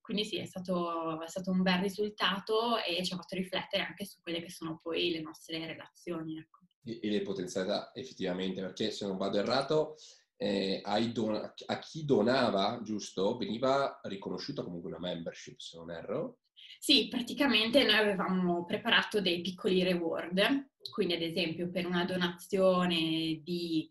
quindi 0.00 0.24
sì, 0.24 0.38
è 0.38 0.44
stato, 0.44 1.20
è 1.22 1.28
stato, 1.28 1.50
un 1.50 1.62
bel 1.62 1.80
risultato 1.80 2.78
e 2.78 3.04
ci 3.04 3.12
ha 3.12 3.16
fatto 3.16 3.34
riflettere 3.34 3.84
anche 3.84 4.04
su 4.04 4.20
quelle 4.20 4.42
che 4.42 4.50
sono 4.50 4.78
poi 4.82 5.10
le 5.10 5.20
nostre 5.20 5.64
relazioni. 5.66 6.38
Ecco. 6.38 6.60
E, 6.84 7.00
e 7.02 7.10
le 7.10 7.22
potenzialità 7.22 7.92
effettivamente, 7.94 8.60
perché 8.60 8.90
se 8.90 9.06
non 9.06 9.16
vado 9.16 9.38
errato, 9.38 9.96
eh, 10.36 10.82
don- 11.12 11.52
a 11.66 11.78
chi 11.78 12.04
donava, 12.04 12.80
giusto, 12.82 13.36
veniva 13.36 14.00
riconosciuta 14.02 14.62
comunque 14.62 14.90
una 14.90 14.98
membership, 14.98 15.58
se 15.58 15.76
non 15.78 15.90
erro. 15.90 16.38
Sì, 16.78 17.08
praticamente 17.08 17.82
noi 17.84 17.94
avevamo 17.94 18.64
preparato 18.64 19.20
dei 19.20 19.40
piccoli 19.40 19.82
reward, 19.82 20.70
quindi 20.92 21.14
ad 21.14 21.22
esempio 21.22 21.70
per 21.70 21.86
una 21.86 22.04
donazione 22.04 23.40
di 23.42 23.88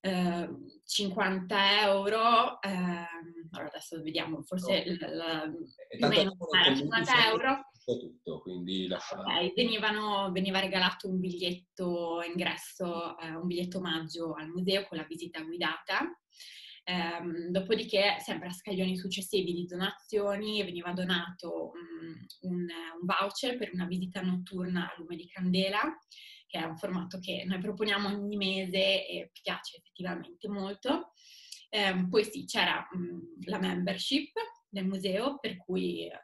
eh, 0.00 0.48
50 0.84 1.82
euro, 1.82 2.60
eh, 2.62 3.39
allora 3.50 3.68
adesso 3.68 4.00
vediamo, 4.02 4.42
forse 4.42 4.84
no. 4.84 5.14
la, 5.14 5.50
più 5.88 6.06
o 6.06 6.08
meno 6.08 6.36
50 6.74 7.28
euro. 7.28 7.64
Tutto, 7.84 8.40
quindi 8.42 8.88
okay, 8.90 9.52
venivano, 9.54 10.30
veniva 10.30 10.60
regalato 10.60 11.08
un 11.08 11.18
biglietto 11.18 12.20
ingresso, 12.22 13.18
eh, 13.18 13.34
un 13.34 13.46
biglietto 13.46 13.78
omaggio 13.78 14.34
al 14.34 14.48
museo 14.48 14.86
con 14.86 14.98
la 14.98 15.04
visita 15.04 15.40
guidata 15.42 16.08
Ehm, 16.90 17.50
dopodiché, 17.50 18.16
sempre 18.18 18.48
a 18.48 18.52
scaglioni 18.52 18.96
successivi 18.96 19.52
di 19.52 19.64
donazioni, 19.64 20.62
veniva 20.64 20.92
donato 20.92 21.70
um, 21.70 22.26
un, 22.40 22.56
un, 22.60 23.06
voucher 23.06 23.56
per 23.56 23.70
una 23.72 23.86
visita 23.86 24.20
notturna 24.22 24.86
a 24.86 24.94
lume 24.98 25.14
di 25.14 25.28
candela, 25.28 25.82
che 26.46 26.58
è 26.58 26.64
un 26.64 26.76
formato 26.76 27.20
che 27.20 27.44
noi 27.46 27.60
proponiamo 27.60 28.08
ogni 28.08 28.36
mese 28.36 29.06
e 29.06 29.30
piace 29.40 29.76
effettivamente 29.76 30.48
molto. 30.48 31.12
Eh, 31.72 32.06
poi 32.08 32.24
sì, 32.24 32.44
c'era 32.44 32.86
um, 32.92 33.34
la 33.44 33.58
membership 33.58 34.32
del 34.68 34.86
museo, 34.86 35.38
per 35.38 35.56
cui 35.56 36.06
eh, 36.06 36.18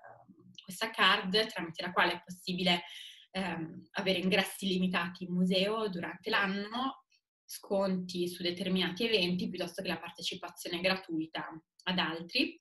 questa 0.63 0.91
card 0.91 1.47
tramite 1.47 1.83
la 1.83 1.93
quale 1.93 2.15
è 2.15 2.23
possibile 2.25 2.83
ehm, 3.31 3.89
avere 3.93 4.19
ingressi 4.19 4.67
limitati 4.67 5.25
in 5.25 5.33
museo 5.33 5.89
durante 5.89 6.31
l'anno 6.31 7.05
sconti 7.45 8.27
su 8.27 8.43
determinati 8.43 9.05
eventi 9.05 9.49
piuttosto 9.49 9.83
che 9.83 9.89
la 9.89 9.99
partecipazione 10.01 10.81
gratuita 10.81 11.49
ad 11.85 11.99
altri. 11.99 12.61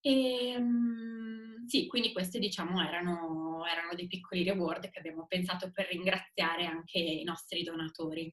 E, 0.00 0.56
um, 0.56 1.64
sì, 1.66 1.86
quindi 1.86 2.12
questi 2.12 2.40
diciamo 2.40 2.84
erano, 2.84 3.64
erano 3.64 3.94
dei 3.94 4.08
piccoli 4.08 4.42
reward 4.42 4.90
che 4.90 4.98
abbiamo 4.98 5.26
pensato 5.26 5.70
per 5.70 5.86
ringraziare 5.88 6.66
anche 6.66 6.98
i 6.98 7.22
nostri 7.22 7.62
donatori. 7.62 8.32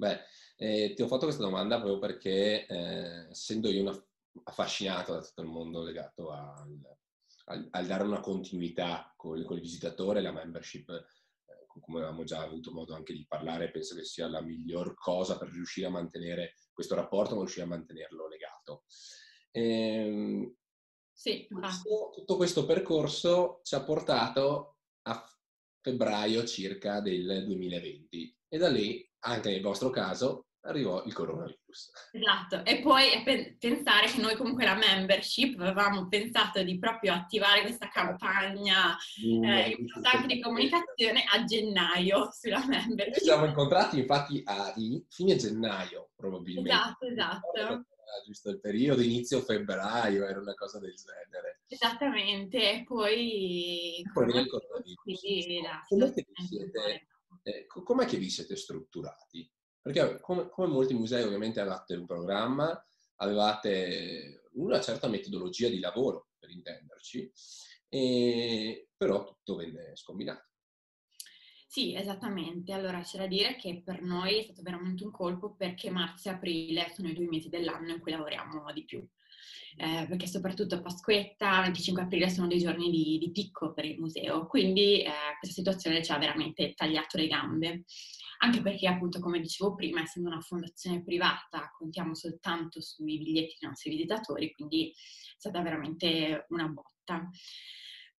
Beh, 0.00 0.20
eh, 0.56 0.94
ti 0.94 1.02
ho 1.02 1.06
fatto 1.06 1.26
questa 1.26 1.42
domanda 1.42 1.76
proprio 1.76 1.98
perché 1.98 2.64
eh, 2.66 3.28
essendo 3.28 3.68
io 3.68 3.82
una, 3.82 4.04
affascinato 4.44 5.12
da 5.12 5.20
tutto 5.20 5.42
il 5.42 5.48
mondo 5.48 5.82
legato 5.82 6.30
al, 6.30 6.80
al, 7.44 7.68
al 7.70 7.86
dare 7.86 8.04
una 8.04 8.20
continuità 8.20 9.12
con, 9.14 9.44
con 9.44 9.56
il 9.56 9.62
visitatore, 9.62 10.22
la 10.22 10.32
membership 10.32 10.90
come 11.80 11.98
avevamo 11.98 12.24
già 12.24 12.40
avuto 12.40 12.72
modo 12.72 12.94
anche 12.94 13.12
di 13.12 13.26
parlare, 13.28 13.70
penso 13.70 13.94
che 13.94 14.04
sia 14.04 14.26
la 14.28 14.40
miglior 14.40 14.94
cosa 14.94 15.38
per 15.38 15.48
riuscire 15.50 15.86
a 15.86 15.90
mantenere 15.90 16.54
questo 16.72 16.94
rapporto, 16.94 17.34
ma 17.34 17.40
riuscire 17.40 17.64
a 17.64 17.68
mantenerlo 17.68 18.26
legato. 18.26 18.84
Ehm, 19.52 20.52
sì, 21.12 21.46
questo, 21.48 22.10
tutto 22.12 22.36
questo 22.36 22.64
percorso 22.64 23.60
ci 23.62 23.74
ha 23.74 23.82
portato 23.82 24.78
a 25.02 25.24
febbraio 25.80 26.44
circa 26.44 27.00
del 27.00 27.44
2020 27.46 28.38
e 28.48 28.58
da 28.58 28.68
lì, 28.68 29.09
anche 29.20 29.50
nel 29.50 29.62
vostro 29.62 29.90
caso, 29.90 30.46
arrivò 30.62 31.02
il 31.04 31.12
coronavirus. 31.12 31.90
Esatto, 32.12 32.64
e 32.64 32.80
poi 32.80 33.22
pensare 33.58 34.08
che 34.08 34.20
noi 34.20 34.36
comunque 34.36 34.64
la 34.64 34.74
membership 34.74 35.58
avevamo 35.60 36.08
pensato 36.08 36.62
di 36.62 36.78
proprio 36.78 37.14
attivare 37.14 37.62
questa 37.62 37.88
campagna 37.88 38.96
mm, 39.24 39.44
eh, 39.44 39.68
importante 39.78 40.26
di 40.26 40.40
comunicazione 40.40 41.24
a 41.32 41.44
gennaio 41.44 42.30
sulla 42.32 42.64
membership. 42.66 43.14
Ci 43.14 43.24
siamo 43.24 43.46
incontrati 43.46 43.98
infatti 43.98 44.42
a 44.44 44.74
fine 45.08 45.36
gennaio 45.36 46.10
probabilmente. 46.14 46.70
Esatto, 46.70 47.06
esatto. 47.06 47.84
Giusto 48.26 48.50
il 48.50 48.60
periodo, 48.60 49.02
inizio 49.02 49.40
febbraio, 49.40 50.26
era 50.26 50.40
una 50.40 50.54
cosa 50.54 50.80
del 50.80 50.94
genere. 50.94 51.60
Esattamente, 51.68 52.82
poi... 52.84 54.02
Poi 54.12 54.24
viene 54.24 54.40
il 54.40 54.48
coronavirus. 54.48 54.94
Quindi 54.94 55.62
siete, 56.48 57.06
eh, 57.42 57.66
com'è 57.66 58.06
che 58.06 58.18
vi 58.18 58.30
siete 58.30 58.56
strutturati? 58.56 59.50
Perché 59.80 60.20
come, 60.20 60.48
come 60.48 60.68
molti 60.68 60.94
musei 60.94 61.22
ovviamente 61.22 61.60
avevate 61.60 61.94
un 61.94 62.06
programma, 62.06 62.84
avevate 63.16 64.48
una 64.52 64.80
certa 64.80 65.08
metodologia 65.08 65.68
di 65.68 65.78
lavoro, 65.78 66.28
per 66.38 66.50
intenderci, 66.50 67.32
e, 67.88 68.88
però 68.96 69.24
tutto 69.24 69.56
venne 69.56 69.96
scombinato. 69.96 70.48
Sì, 71.66 71.94
esattamente. 71.94 72.72
Allora 72.72 73.00
c'è 73.00 73.18
da 73.18 73.26
dire 73.26 73.54
che 73.54 73.82
per 73.84 74.02
noi 74.02 74.38
è 74.38 74.42
stato 74.42 74.62
veramente 74.62 75.04
un 75.04 75.12
colpo 75.12 75.54
perché 75.54 75.88
marzo 75.88 76.28
e 76.28 76.32
aprile 76.32 76.90
sono 76.92 77.08
i 77.08 77.14
due 77.14 77.28
mesi 77.28 77.48
dell'anno 77.48 77.92
in 77.92 78.00
cui 78.00 78.10
lavoriamo 78.10 78.72
di 78.72 78.84
più. 78.84 79.06
Eh, 79.76 80.06
perché 80.08 80.26
soprattutto 80.26 80.80
Pasquetta, 80.80 81.62
25 81.62 82.02
aprile 82.02 82.28
sono 82.28 82.46
dei 82.46 82.58
giorni 82.58 82.90
di, 82.90 83.18
di 83.18 83.30
picco 83.30 83.72
per 83.72 83.84
il 83.84 83.98
museo, 83.98 84.46
quindi 84.46 85.02
eh, 85.02 85.10
questa 85.38 85.56
situazione 85.56 86.02
ci 86.02 86.12
ha 86.12 86.18
veramente 86.18 86.74
tagliato 86.74 87.16
le 87.16 87.26
gambe 87.26 87.84
anche 88.42 88.62
perché 88.62 88.86
appunto 88.88 89.20
come 89.20 89.40
dicevo 89.40 89.74
prima, 89.74 90.02
essendo 90.02 90.28
una 90.28 90.40
fondazione 90.40 91.02
privata, 91.02 91.72
contiamo 91.76 92.14
soltanto 92.14 92.80
sui 92.80 93.18
biglietti 93.18 93.56
dei 93.60 93.68
nostri 93.68 93.90
visitatori, 93.90 94.52
quindi 94.52 94.90
è 94.90 94.94
stata 95.36 95.60
veramente 95.60 96.46
una 96.48 96.66
botta. 96.68 97.28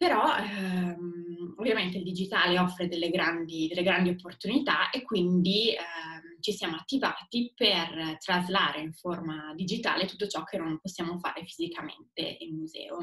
Però 0.01 0.35
ehm, 0.35 1.53
ovviamente 1.57 1.97
il 1.99 2.03
digitale 2.03 2.57
offre 2.57 2.87
delle 2.87 3.11
grandi, 3.11 3.67
delle 3.67 3.83
grandi 3.83 4.09
opportunità 4.09 4.89
e 4.89 5.03
quindi 5.03 5.75
ehm, 5.75 6.39
ci 6.41 6.53
siamo 6.53 6.75
attivati 6.75 7.53
per 7.55 8.17
traslare 8.17 8.81
in 8.81 8.93
forma 8.93 9.53
digitale 9.53 10.07
tutto 10.07 10.25
ciò 10.25 10.43
che 10.43 10.57
non 10.57 10.79
possiamo 10.79 11.19
fare 11.19 11.43
fisicamente 11.45 12.37
in 12.39 12.55
museo. 12.55 12.97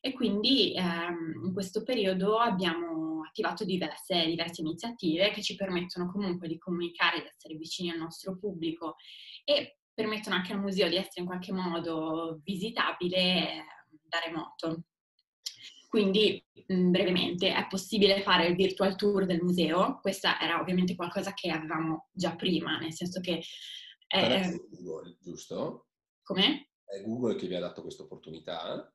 E 0.00 0.14
quindi 0.14 0.72
ehm, 0.74 1.44
in 1.44 1.52
questo 1.52 1.82
periodo 1.82 2.38
abbiamo 2.38 3.22
attivato 3.22 3.66
diverse, 3.66 4.24
diverse, 4.24 4.62
iniziative 4.62 5.32
che 5.32 5.42
ci 5.42 5.54
permettono 5.54 6.10
comunque 6.10 6.48
di 6.48 6.56
comunicare, 6.56 7.20
di 7.20 7.26
essere 7.26 7.56
vicini 7.56 7.90
al 7.90 7.98
nostro 7.98 8.38
pubblico 8.38 8.94
e 9.44 9.80
permettono 9.92 10.36
anche 10.36 10.54
al 10.54 10.60
museo 10.60 10.88
di 10.88 10.96
essere 10.96 11.20
in 11.20 11.26
qualche 11.26 11.52
modo 11.52 12.40
visitabile 12.42 13.66
da 14.08 14.18
remoto. 14.24 14.84
Quindi, 15.90 16.42
brevemente, 16.66 17.52
è 17.52 17.66
possibile 17.66 18.22
fare 18.22 18.46
il 18.46 18.54
virtual 18.54 18.94
tour 18.94 19.26
del 19.26 19.42
museo. 19.42 19.98
Questa 20.00 20.40
era 20.40 20.60
ovviamente 20.60 20.94
qualcosa 20.94 21.34
che 21.34 21.50
avevamo 21.50 22.10
già 22.12 22.36
prima, 22.36 22.78
nel 22.78 22.94
senso 22.94 23.18
che... 23.18 23.42
È, 24.06 24.48
Google, 24.70 25.16
giusto? 25.20 25.88
Come? 26.22 26.68
È 26.84 27.02
Google 27.02 27.34
che 27.34 27.48
vi 27.48 27.56
ha 27.56 27.60
dato 27.60 27.82
questa 27.82 28.04
opportunità? 28.04 28.88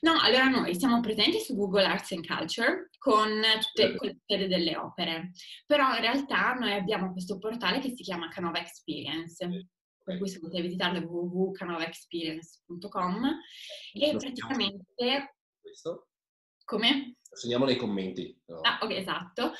No, 0.00 0.18
allora 0.20 0.48
noi 0.48 0.74
siamo 0.74 1.00
presenti 1.00 1.40
su 1.40 1.56
Google 1.56 1.86
Arts 1.86 2.12
and 2.12 2.26
Culture 2.26 2.90
con 2.98 3.40
tutte 3.72 4.36
le 4.36 4.46
delle 4.46 4.76
opere, 4.76 5.30
però 5.64 5.94
in 5.94 6.02
realtà 6.02 6.52
noi 6.52 6.74
abbiamo 6.74 7.10
questo 7.12 7.38
portale 7.38 7.80
che 7.80 7.88
si 7.88 8.02
chiama 8.02 8.28
Canova 8.28 8.60
Experience, 8.60 9.48
sì. 9.48 9.66
per 10.02 10.18
cui 10.18 10.28
se 10.28 10.40
potete 10.40 10.60
visitarlo 10.60 11.00
www.canovaexperience.com 11.08 13.30
e 13.94 14.14
praticamente... 14.14 15.36
Questo? 15.58 16.08
Come? 16.64 17.16
Segniamo 17.34 17.64
nei 17.64 17.76
commenti. 17.76 18.34
No? 18.46 18.60
Ah, 18.60 18.78
ok, 18.80 18.90
esatto. 18.90 19.52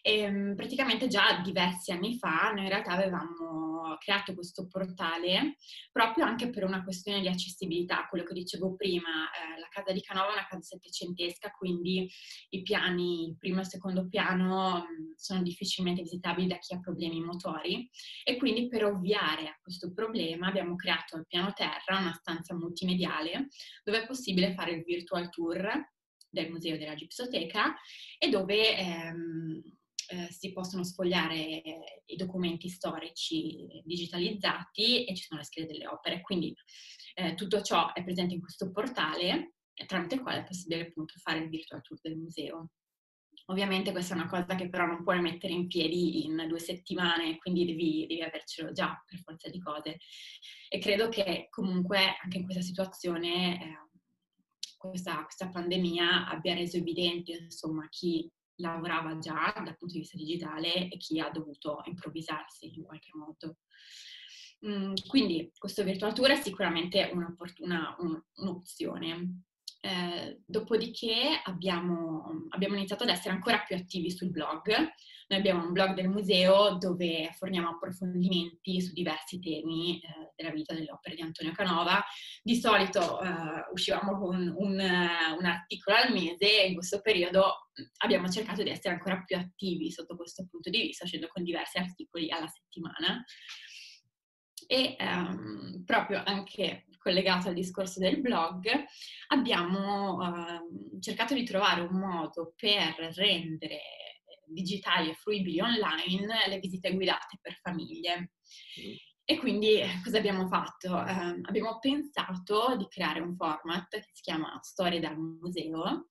E, 0.00 0.18
ehm, 0.18 0.54
praticamente 0.54 1.08
già 1.08 1.40
diversi 1.42 1.90
anni 1.92 2.16
fa 2.18 2.50
noi 2.52 2.64
in 2.64 2.68
realtà 2.68 2.92
avevamo 2.92 3.96
creato 3.98 4.34
questo 4.34 4.66
portale 4.66 5.56
proprio 5.90 6.24
anche 6.24 6.50
per 6.50 6.64
una 6.64 6.82
questione 6.82 7.20
di 7.20 7.28
accessibilità, 7.28 8.06
quello 8.08 8.24
che 8.24 8.34
dicevo 8.34 8.74
prima, 8.74 9.30
eh, 9.30 9.60
la 9.60 9.68
casa 9.70 9.92
di 9.92 10.00
Canova 10.00 10.30
è 10.30 10.32
una 10.32 10.46
casa 10.46 10.62
settecentesca, 10.62 11.50
quindi 11.50 12.08
i 12.50 12.62
piani, 12.62 13.28
il 13.28 13.36
primo 13.38 13.58
e 13.58 13.60
il 13.62 13.68
secondo 13.68 14.08
piano 14.08 14.80
mm, 14.80 15.12
sono 15.16 15.42
difficilmente 15.42 16.02
visitabili 16.02 16.48
da 16.48 16.58
chi 16.58 16.74
ha 16.74 16.80
problemi 16.80 17.20
motori 17.20 17.88
e 18.24 18.36
quindi 18.36 18.68
per 18.68 18.84
ovviare 18.84 19.48
a 19.48 19.58
questo 19.62 19.92
problema 19.92 20.48
abbiamo 20.48 20.76
creato 20.76 21.16
al 21.16 21.26
piano 21.26 21.52
terra 21.52 21.98
una 21.98 22.12
stanza 22.12 22.54
multimediale 22.54 23.48
dove 23.84 24.02
è 24.02 24.06
possibile 24.06 24.54
fare 24.54 24.72
il 24.72 24.82
virtual 24.82 25.30
tour 25.30 25.90
del 26.32 26.50
Museo 26.50 26.76
della 26.78 26.94
Gipsoteca 26.94 27.74
e 28.18 28.28
dove 28.28 28.76
ehm, 28.76 29.62
eh, 30.08 30.32
si 30.32 30.52
possono 30.52 30.82
sfogliare 30.82 31.62
i 32.06 32.16
documenti 32.16 32.68
storici 32.68 33.66
digitalizzati 33.84 35.04
e 35.04 35.14
ci 35.14 35.24
sono 35.24 35.40
le 35.40 35.46
schede 35.46 35.72
delle 35.72 35.86
opere. 35.86 36.20
Quindi 36.20 36.54
eh, 37.14 37.34
tutto 37.34 37.62
ciò 37.62 37.92
è 37.92 38.02
presente 38.02 38.34
in 38.34 38.40
questo 38.40 38.70
portale 38.70 39.54
tramite 39.86 40.16
il 40.16 40.22
quale 40.22 40.40
è 40.40 40.44
possibile 40.44 40.88
appunto 40.88 41.14
fare 41.18 41.38
il 41.38 41.48
virtual 41.48 41.80
tour 41.82 41.98
del 42.00 42.16
museo. 42.16 42.70
Ovviamente 43.46 43.90
questa 43.90 44.14
è 44.14 44.18
una 44.18 44.28
cosa 44.28 44.54
che 44.54 44.68
però 44.68 44.86
non 44.86 45.02
puoi 45.02 45.20
mettere 45.20 45.52
in 45.52 45.66
piedi 45.66 46.24
in 46.24 46.44
due 46.48 46.60
settimane, 46.60 47.38
quindi 47.38 47.64
devi, 47.64 48.06
devi 48.06 48.22
avercelo 48.22 48.72
già 48.72 49.02
per 49.04 49.18
forza 49.18 49.48
di 49.48 49.58
cose. 49.58 49.98
E 50.68 50.78
credo 50.78 51.08
che 51.08 51.48
comunque 51.50 52.16
anche 52.22 52.38
in 52.38 52.44
questa 52.44 52.62
situazione 52.62 53.60
eh, 53.60 53.91
questa, 54.88 55.22
questa, 55.22 55.48
pandemia 55.48 56.28
abbia 56.28 56.54
reso 56.54 56.76
evidente 56.76 57.32
insomma 57.32 57.88
chi 57.88 58.28
lavorava 58.56 59.16
già 59.18 59.52
dal 59.56 59.76
punto 59.76 59.94
di 59.94 60.00
vista 60.00 60.16
digitale 60.16 60.88
e 60.88 60.96
chi 60.96 61.20
ha 61.20 61.30
dovuto 61.30 61.82
improvvisarsi 61.84 62.72
in 62.74 62.82
qualche 62.82 63.10
modo. 63.14 63.58
Mm, 64.66 64.94
quindi 65.08 65.52
questo 65.56 65.82
virtual 65.84 66.12
tour 66.12 66.30
è 66.30 66.36
sicuramente 66.36 67.10
una, 67.12 67.34
una, 67.58 67.96
un'opzione. 68.36 69.42
Eh, 69.80 70.40
dopodiché 70.46 71.40
abbiamo, 71.44 72.46
abbiamo, 72.50 72.76
iniziato 72.76 73.02
ad 73.02 73.08
essere 73.08 73.34
ancora 73.34 73.60
più 73.60 73.74
attivi 73.76 74.10
sul 74.10 74.30
blog. 74.30 74.72
Noi 75.32 75.40
abbiamo 75.40 75.64
un 75.64 75.72
blog 75.72 75.94
del 75.94 76.10
museo 76.10 76.76
dove 76.76 77.30
forniamo 77.32 77.70
approfondimenti 77.70 78.82
su 78.82 78.92
diversi 78.92 79.38
temi 79.38 79.98
eh, 79.98 80.30
della 80.36 80.50
vita 80.50 80.74
delle 80.74 80.92
opere 80.92 81.14
di 81.14 81.22
Antonio 81.22 81.52
Canova. 81.52 82.04
Di 82.42 82.54
solito 82.56 83.18
eh, 83.22 83.30
uscivamo 83.72 84.18
con 84.18 84.54
un, 84.54 84.78
un, 84.78 85.44
articolo 85.46 85.96
al 85.96 86.12
mese 86.12 86.62
e 86.62 86.66
in 86.66 86.74
questo 86.74 87.00
periodo 87.00 87.70
abbiamo 88.04 88.28
cercato 88.28 88.62
di 88.62 88.68
essere 88.68 88.92
ancora 88.92 89.22
più 89.24 89.34
attivi 89.38 89.90
sotto 89.90 90.16
questo 90.16 90.46
punto 90.50 90.68
di 90.68 90.82
vista, 90.82 91.04
uscendo 91.04 91.28
con 91.28 91.42
diversi 91.42 91.78
articoli 91.78 92.30
alla 92.30 92.48
settimana. 92.48 93.24
E 94.66 94.96
ehm, 94.98 95.82
proprio 95.86 96.22
anche 96.26 96.88
collegato 96.98 97.48
al 97.48 97.54
discorso 97.54 98.00
del 98.00 98.20
blog, 98.20 98.66
abbiamo 99.28 100.20
eh, 100.22 101.00
cercato 101.00 101.32
di 101.32 101.44
trovare 101.44 101.80
un 101.80 101.98
modo 101.98 102.52
per 102.54 103.14
rendere 103.14 103.80
digitali 104.46 105.10
e 105.10 105.14
fruibili 105.14 105.60
online 105.60 106.48
le 106.48 106.58
visite 106.58 106.92
guidate 106.94 107.38
per 107.40 107.58
famiglie. 107.60 108.32
E 109.24 109.38
quindi 109.38 109.80
cosa 110.02 110.18
abbiamo 110.18 110.48
fatto? 110.48 111.04
Eh, 111.06 111.40
abbiamo 111.42 111.78
pensato 111.78 112.76
di 112.76 112.86
creare 112.88 113.20
un 113.20 113.34
format 113.36 113.88
che 113.88 114.10
si 114.12 114.22
chiama 114.22 114.58
Storie 114.62 115.00
dal 115.00 115.16
museo, 115.16 116.08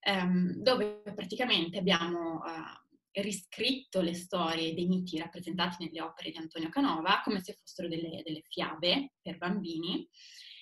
ehm, 0.00 0.56
dove 0.62 1.00
praticamente 1.14 1.78
abbiamo 1.78 2.42
eh, 2.44 3.22
riscritto 3.22 4.00
le 4.00 4.14
storie 4.14 4.74
dei 4.74 4.86
miti 4.86 5.18
rappresentati 5.18 5.84
nelle 5.84 6.02
opere 6.02 6.30
di 6.30 6.38
Antonio 6.38 6.68
Canova 6.68 7.20
come 7.24 7.40
se 7.42 7.54
fossero 7.54 7.88
delle, 7.88 8.22
delle 8.24 8.42
fiabe 8.48 9.14
per 9.20 9.36
bambini 9.36 10.08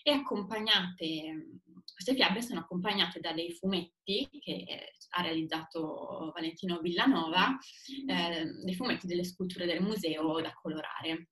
e 0.02 0.10
accompagnate, 0.10 1.60
queste 1.92 2.14
fiabe 2.14 2.42
sono 2.42 2.60
accompagnate 2.60 3.20
da 3.20 3.32
dei 3.32 3.52
fumetti 3.52 4.28
che 4.40 4.92
ha 5.10 5.22
realizzato 5.22 6.30
Valentino 6.34 6.80
Villanova, 6.80 7.56
eh, 8.06 8.44
dei 8.64 8.74
fumetti 8.74 9.06
delle 9.06 9.24
sculture 9.24 9.66
del 9.66 9.82
museo 9.82 10.40
da 10.40 10.52
colorare. 10.52 11.28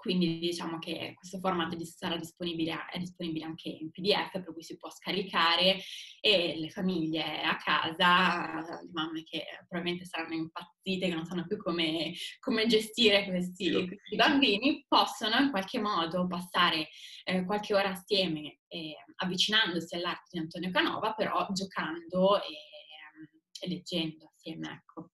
Quindi 0.00 0.38
diciamo 0.38 0.78
che 0.78 1.12
questo 1.14 1.38
formato 1.40 1.76
sarà 1.84 2.16
disponibile, 2.16 2.86
è 2.90 2.98
disponibile 2.98 3.44
anche 3.44 3.68
in 3.68 3.90
PDF, 3.90 4.30
per 4.30 4.50
cui 4.54 4.62
si 4.62 4.78
può 4.78 4.90
scaricare 4.90 5.78
e 6.22 6.56
le 6.56 6.70
famiglie 6.70 7.42
a 7.42 7.54
casa, 7.56 8.80
le 8.80 8.88
mamme 8.94 9.24
che 9.24 9.44
probabilmente 9.68 10.06
saranno 10.06 10.36
impazzite, 10.36 11.06
che 11.06 11.14
non 11.14 11.26
sanno 11.26 11.46
più 11.46 11.58
come, 11.58 12.14
come 12.38 12.66
gestire 12.66 13.26
questi, 13.26 13.70
questi, 13.70 14.16
bambini, 14.16 14.86
possono 14.88 15.36
in 15.38 15.50
qualche 15.50 15.78
modo 15.78 16.26
passare 16.26 16.88
eh, 17.24 17.44
qualche 17.44 17.74
ora 17.74 17.90
assieme, 17.90 18.60
eh, 18.68 18.94
avvicinandosi 19.16 19.96
all'arte 19.96 20.28
di 20.30 20.38
Antonio 20.38 20.70
Canova, 20.70 21.12
però 21.12 21.46
giocando 21.52 22.42
e, 22.42 22.54
e 23.60 23.68
leggendo 23.68 24.32
assieme. 24.34 24.72
Ecco. 24.72 25.10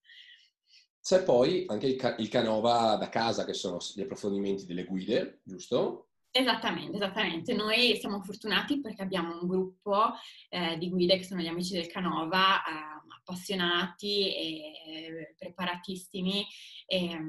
C'è 1.06 1.22
poi 1.22 1.64
anche 1.68 1.86
il, 1.86 1.94
ca- 1.94 2.16
il, 2.16 2.28
Canova 2.28 2.96
da 2.96 3.08
casa, 3.08 3.44
che 3.44 3.54
sono 3.54 3.78
gli 3.94 4.00
approfondimenti 4.00 4.66
delle 4.66 4.82
guide, 4.82 5.38
giusto? 5.44 6.08
Esattamente, 6.32 6.96
esattamente. 6.96 7.54
Noi 7.54 7.96
siamo 7.96 8.20
fortunati 8.22 8.80
perché 8.80 9.02
abbiamo 9.02 9.38
un 9.40 9.46
gruppo 9.46 10.14
eh, 10.48 10.76
di 10.78 10.90
guide 10.90 11.16
che 11.16 11.22
sono 11.22 11.42
gli 11.42 11.46
amici 11.46 11.74
del 11.74 11.86
Canova, 11.86 12.56
eh, 12.56 12.96
appassionati 13.20 14.34
e 14.34 15.34
preparatissimi 15.38 16.44
e, 16.86 17.20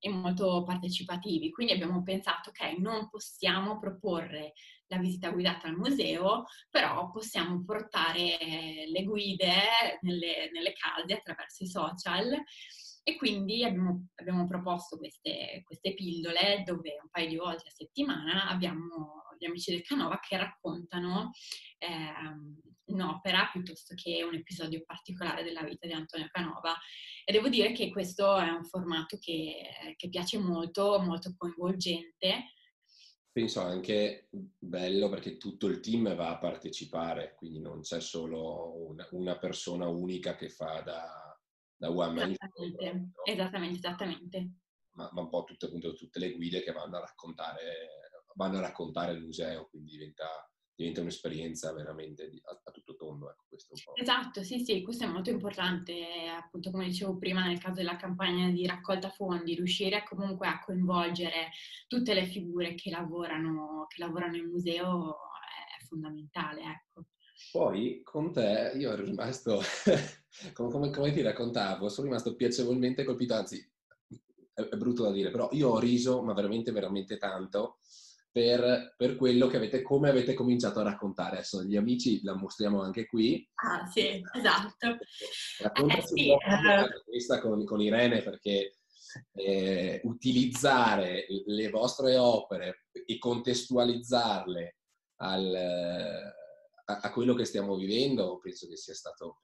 e, 0.00 0.08
molto 0.10 0.64
partecipativi. 0.64 1.52
Quindi 1.52 1.74
abbiamo 1.74 2.02
pensato, 2.02 2.48
ok, 2.48 2.76
non 2.78 3.08
possiamo 3.08 3.78
proporre 3.78 4.54
la 4.88 4.96
visita 4.98 5.30
guidata 5.30 5.68
al 5.68 5.76
museo, 5.76 6.46
però 6.68 7.08
possiamo 7.12 7.62
portare 7.64 8.84
le 8.88 9.04
guide 9.04 9.52
nelle, 10.00 10.50
nelle 10.52 10.72
case 10.72 11.14
attraverso 11.14 11.62
i 11.62 11.68
social 11.68 12.36
e 13.04 13.16
quindi 13.16 13.64
abbiamo, 13.64 14.08
abbiamo 14.14 14.46
proposto 14.46 14.96
queste, 14.96 15.62
queste, 15.64 15.94
pillole 15.94 16.62
dove 16.64 16.98
un 17.02 17.10
paio 17.10 17.28
di 17.28 17.36
volte 17.36 17.68
a 17.68 17.72
settimana 17.72 18.48
abbiamo 18.48 19.24
gli 19.38 19.46
amici 19.46 19.72
del 19.72 19.82
Canova 19.82 20.20
che 20.20 20.36
raccontano 20.36 21.32
eh, 21.78 22.12
un'opera 22.84 23.48
piuttosto 23.52 23.94
che 23.96 24.22
un 24.22 24.34
episodio 24.34 24.84
particolare 24.86 25.42
della 25.42 25.64
vita 25.64 25.86
di 25.86 25.92
Antonio 25.92 26.28
Canova. 26.30 26.74
E 27.24 27.32
devo 27.32 27.48
dire 27.48 27.72
che 27.72 27.90
questo 27.90 28.36
è 28.38 28.48
un 28.48 28.64
formato 28.64 29.18
che, 29.18 29.94
che 29.96 30.08
piace 30.08 30.38
molto, 30.38 31.00
molto 31.00 31.34
coinvolgente. 31.36 32.52
Penso 33.32 33.62
anche 33.62 34.28
bello 34.30 35.08
perché 35.08 35.38
tutto 35.38 35.66
il 35.66 35.80
team 35.80 36.14
va 36.14 36.30
a 36.30 36.38
partecipare, 36.38 37.34
quindi 37.36 37.60
non 37.60 37.80
c'è 37.80 38.00
solo 38.00 38.74
una, 38.90 39.08
una 39.12 39.38
persona 39.38 39.88
unica 39.88 40.36
che 40.36 40.50
fa 40.50 40.82
da 40.82 41.21
da 41.82 41.90
one 41.90 42.12
man 42.14 42.30
esattamente, 42.30 42.92
no? 42.92 43.10
esattamente, 43.24 43.78
esattamente. 43.78 44.50
Ma, 44.92 45.10
ma, 45.12 45.22
un 45.22 45.28
po' 45.28 45.42
tutte, 45.42 45.66
appunto, 45.66 45.94
tutte 45.94 46.20
le 46.20 46.32
guide 46.34 46.62
che 46.62 46.70
vanno 46.70 46.96
a 46.98 47.00
raccontare, 47.00 48.10
vanno 48.36 48.58
a 48.58 48.60
raccontare 48.60 49.12
il 49.12 49.22
museo, 49.22 49.66
quindi 49.68 49.90
diventa, 49.90 50.48
diventa 50.76 51.00
un'esperienza 51.00 51.72
veramente 51.72 52.30
a, 52.44 52.60
a, 52.62 52.70
tutto 52.70 52.94
tondo. 52.94 53.30
Ecco, 53.30 53.56
esatto, 53.94 54.44
sì, 54.44 54.60
sì, 54.60 54.82
questo 54.82 55.04
è 55.04 55.08
molto 55.08 55.30
importante, 55.30 56.28
appunto 56.28 56.70
come 56.70 56.86
dicevo 56.86 57.16
prima 57.18 57.44
nel 57.44 57.58
caso 57.58 57.76
della 57.76 57.96
campagna 57.96 58.48
di 58.50 58.64
raccolta 58.64 59.10
fondi, 59.10 59.56
riuscire 59.56 60.04
comunque 60.04 60.46
a 60.46 60.60
coinvolgere 60.60 61.50
tutte 61.88 62.14
le 62.14 62.26
figure 62.26 62.76
che 62.76 62.90
lavorano, 62.90 63.86
che 63.88 64.00
lavorano 64.00 64.36
in 64.36 64.46
museo 64.46 65.16
è 65.80 65.84
fondamentale, 65.84 66.62
ecco. 66.62 67.06
Poi 67.50 68.02
con 68.04 68.32
te 68.32 68.72
io 68.76 68.92
ero 68.92 69.04
rimasto, 69.04 69.60
come, 70.52 70.90
come, 70.90 71.12
ti 71.12 71.22
raccontavo, 71.22 71.88
sono 71.88 72.06
rimasto 72.06 72.34
piacevolmente 72.34 73.04
colpito, 73.04 73.34
anzi 73.34 73.64
è, 74.54 74.60
è, 74.60 74.76
brutto 74.76 75.02
da 75.04 75.12
dire, 75.12 75.30
però 75.30 75.48
io 75.52 75.70
ho 75.70 75.78
riso, 75.78 76.22
ma 76.22 76.32
veramente, 76.32 76.72
veramente 76.72 77.18
tanto, 77.18 77.78
per, 78.30 78.94
per, 78.96 79.16
quello 79.16 79.46
che 79.46 79.56
avete, 79.56 79.82
come 79.82 80.08
avete 80.08 80.34
cominciato 80.34 80.80
a 80.80 80.84
raccontare. 80.84 81.36
Adesso 81.36 81.64
gli 81.64 81.76
amici 81.76 82.22
la 82.22 82.34
mostriamo 82.34 82.80
anche 82.80 83.06
qui. 83.06 83.46
Ah 83.54 83.86
sì, 83.86 84.22
esatto. 84.34 84.98
Raccontaci 85.58 86.00
eh, 86.00 86.16
sì, 86.16 86.30
uh... 86.30 87.02
questa 87.04 87.40
con, 87.40 87.64
con 87.64 87.80
Irene, 87.80 88.22
perché 88.22 88.78
eh, 89.34 90.00
utilizzare 90.04 91.26
le 91.46 91.68
vostre 91.68 92.16
opere 92.16 92.86
e 93.04 93.18
contestualizzarle 93.18 94.76
al 95.16 96.32
a, 96.84 97.00
a, 97.00 97.12
quello 97.12 97.34
che 97.34 97.44
stiamo 97.44 97.76
vivendo, 97.76 98.38
penso 98.38 98.66
che 98.66 98.76
sia 98.76 98.94
stato 98.94 99.40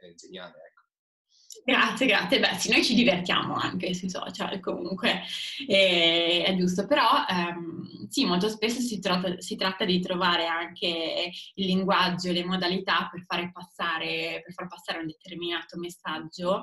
eh, 0.00 0.14
geniale. 0.14 0.54
Ecco. 0.66 0.78
Grazie, 1.64 2.06
grazie. 2.06 2.40
Beh, 2.40 2.54
sì, 2.54 2.70
noi 2.70 2.84
ci 2.84 2.94
divertiamo 2.94 3.54
anche 3.54 3.92
sui 3.94 4.08
social 4.08 4.60
comunque, 4.60 5.22
eh, 5.66 6.42
è 6.44 6.56
giusto, 6.56 6.86
però 6.86 7.24
ehm, 7.28 8.06
sì, 8.08 8.24
molto 8.24 8.48
spesso 8.48 8.80
si 8.80 9.00
tratta, 9.00 9.40
si 9.40 9.56
tratta, 9.56 9.84
di 9.84 10.00
trovare 10.00 10.46
anche 10.46 11.30
il 11.54 11.66
linguaggio, 11.66 12.32
le 12.32 12.44
modalità 12.44 13.10
per, 13.10 13.50
passare, 13.52 14.40
per 14.44 14.52
far 14.54 14.66
passare 14.66 15.00
un 15.00 15.06
determinato 15.06 15.78
messaggio. 15.78 16.62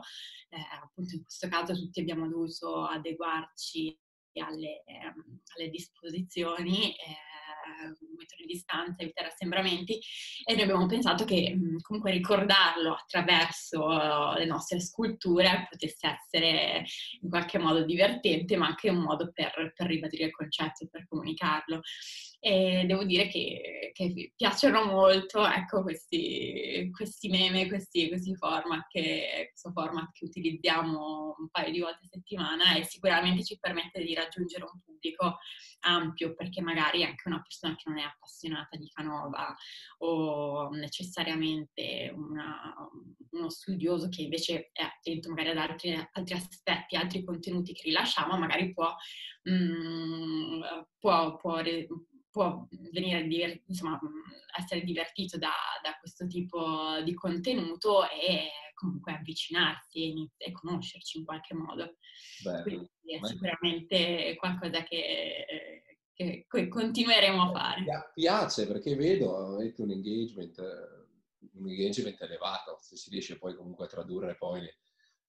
Eh, 0.50 0.58
appunto 0.82 1.16
in 1.16 1.24
questo 1.24 1.48
caso 1.50 1.74
tutti 1.74 2.00
abbiamo 2.00 2.28
dovuto 2.28 2.86
adeguarci 2.86 3.98
alle, 4.42 4.84
ehm, 4.86 5.42
alle 5.56 5.70
disposizioni. 5.70 6.92
Eh, 6.92 7.35
un 7.66 8.16
metro 8.18 8.38
di 8.38 8.46
distanza, 8.46 9.04
evitare 9.04 9.28
assembramenti 9.28 10.00
e 10.44 10.54
noi 10.54 10.64
abbiamo 10.64 10.86
pensato 10.86 11.26
che 11.26 11.58
comunque 11.82 12.12
ricordarlo 12.12 12.94
attraverso 12.94 14.34
le 14.34 14.46
nostre 14.46 14.80
sculture 14.80 15.68
potesse 15.70 16.08
essere 16.08 16.86
in 17.22 17.30
qualche 17.30 17.58
modo 17.58 17.84
divertente, 17.84 18.58
ma 18.58 18.68
anche 18.68 18.90
un 18.90 19.00
modo 19.00 19.32
per, 19.34 19.74
per 19.76 19.88
ribadire 19.88 20.26
il 20.26 20.32
concetto, 20.32 20.88
per 20.90 21.06
comunicarlo. 21.08 21.82
e 22.40 22.84
devo 22.86 23.04
dire 23.04 23.28
che, 23.28 23.92
che 23.94 24.32
piacciono 24.36 24.86
molto 24.86 25.46
ecco, 25.48 25.82
questi, 25.82 26.90
questi 26.94 27.30
meme, 27.30 27.68
questi, 27.68 28.08
questi 28.08 28.36
format 28.36 28.86
che, 28.88 29.50
questo 29.50 29.72
format 29.72 30.12
che 30.12 30.26
utilizziamo 30.26 31.36
un 31.40 31.50
paio 31.50 31.72
di 31.72 31.80
volte 31.80 32.06
a 32.06 32.08
settimana 32.08 32.76
e 32.76 32.84
sicuramente 32.84 33.44
ci 33.44 33.58
permette 33.60 34.04
di 34.04 34.14
raggiungere 34.14 34.64
un 34.64 34.80
pubblico 34.84 35.40
ampio 35.86 36.34
perché 36.34 36.62
magari 36.62 37.04
anche 37.04 37.28
una 37.28 37.42
persona 37.42 37.76
che 37.76 37.90
non 37.90 38.00
è 38.00 38.04
appassionata 38.04 38.78
di 38.78 38.90
Canova 38.90 39.56
o 40.00 40.70
necessariamente 40.70 42.12
una, 42.16 42.74
uno 43.32 43.50
studioso 43.50 44.10
che 44.10 44.24
invece 44.24 44.70
è 44.72 44.82
attento 44.82 45.30
magari 45.30 45.50
ad 45.50 45.58
altri, 45.58 45.94
altri 46.14 46.36
aspetti, 46.36 46.96
altri 46.96 47.24
contenuti 47.24 47.74
che 47.74 47.84
rilasciamo, 47.84 48.38
magari 48.38 48.74
può, 48.74 48.94
mh, 49.44 49.54
mm, 49.54 50.62
può, 51.00 51.36
può 51.38 51.62
può 52.36 52.68
venire, 52.92 53.64
insomma, 53.66 53.98
essere 54.60 54.82
divertito 54.82 55.38
da, 55.38 55.54
da, 55.82 55.98
questo 56.02 56.28
tipo 56.28 57.02
di 57.02 57.14
contenuto 57.14 58.04
e 58.10 58.50
comunque 58.74 59.14
avvicinarsi 59.14 60.12
e, 60.12 60.32
e 60.36 60.52
conoscerci 60.52 61.20
in 61.20 61.24
qualche 61.24 61.54
modo. 61.54 61.96
Beh, 62.44 62.62
Quindi 62.64 62.90
è 63.06 63.20
beh. 63.20 63.28
sicuramente 63.28 64.36
qualcosa 64.36 64.84
che, 64.84 65.84
che, 66.14 66.46
che, 66.46 66.68
continueremo 66.68 67.42
a 67.42 67.52
fare. 67.54 67.80
Mi 67.80 67.88
piace 68.14 68.68
perché 68.68 68.96
vedo 68.96 69.54
avete 69.56 69.82
un 69.82 69.92
engagement, 69.92 70.58
un 71.54 71.70
engagement 71.70 72.20
elevato, 72.20 72.80
se 72.82 72.98
si 72.98 73.10
riesce 73.12 73.38
poi 73.38 73.56
comunque 73.56 73.86
a 73.86 73.88
tradurre 73.88 74.36
poi 74.36 74.60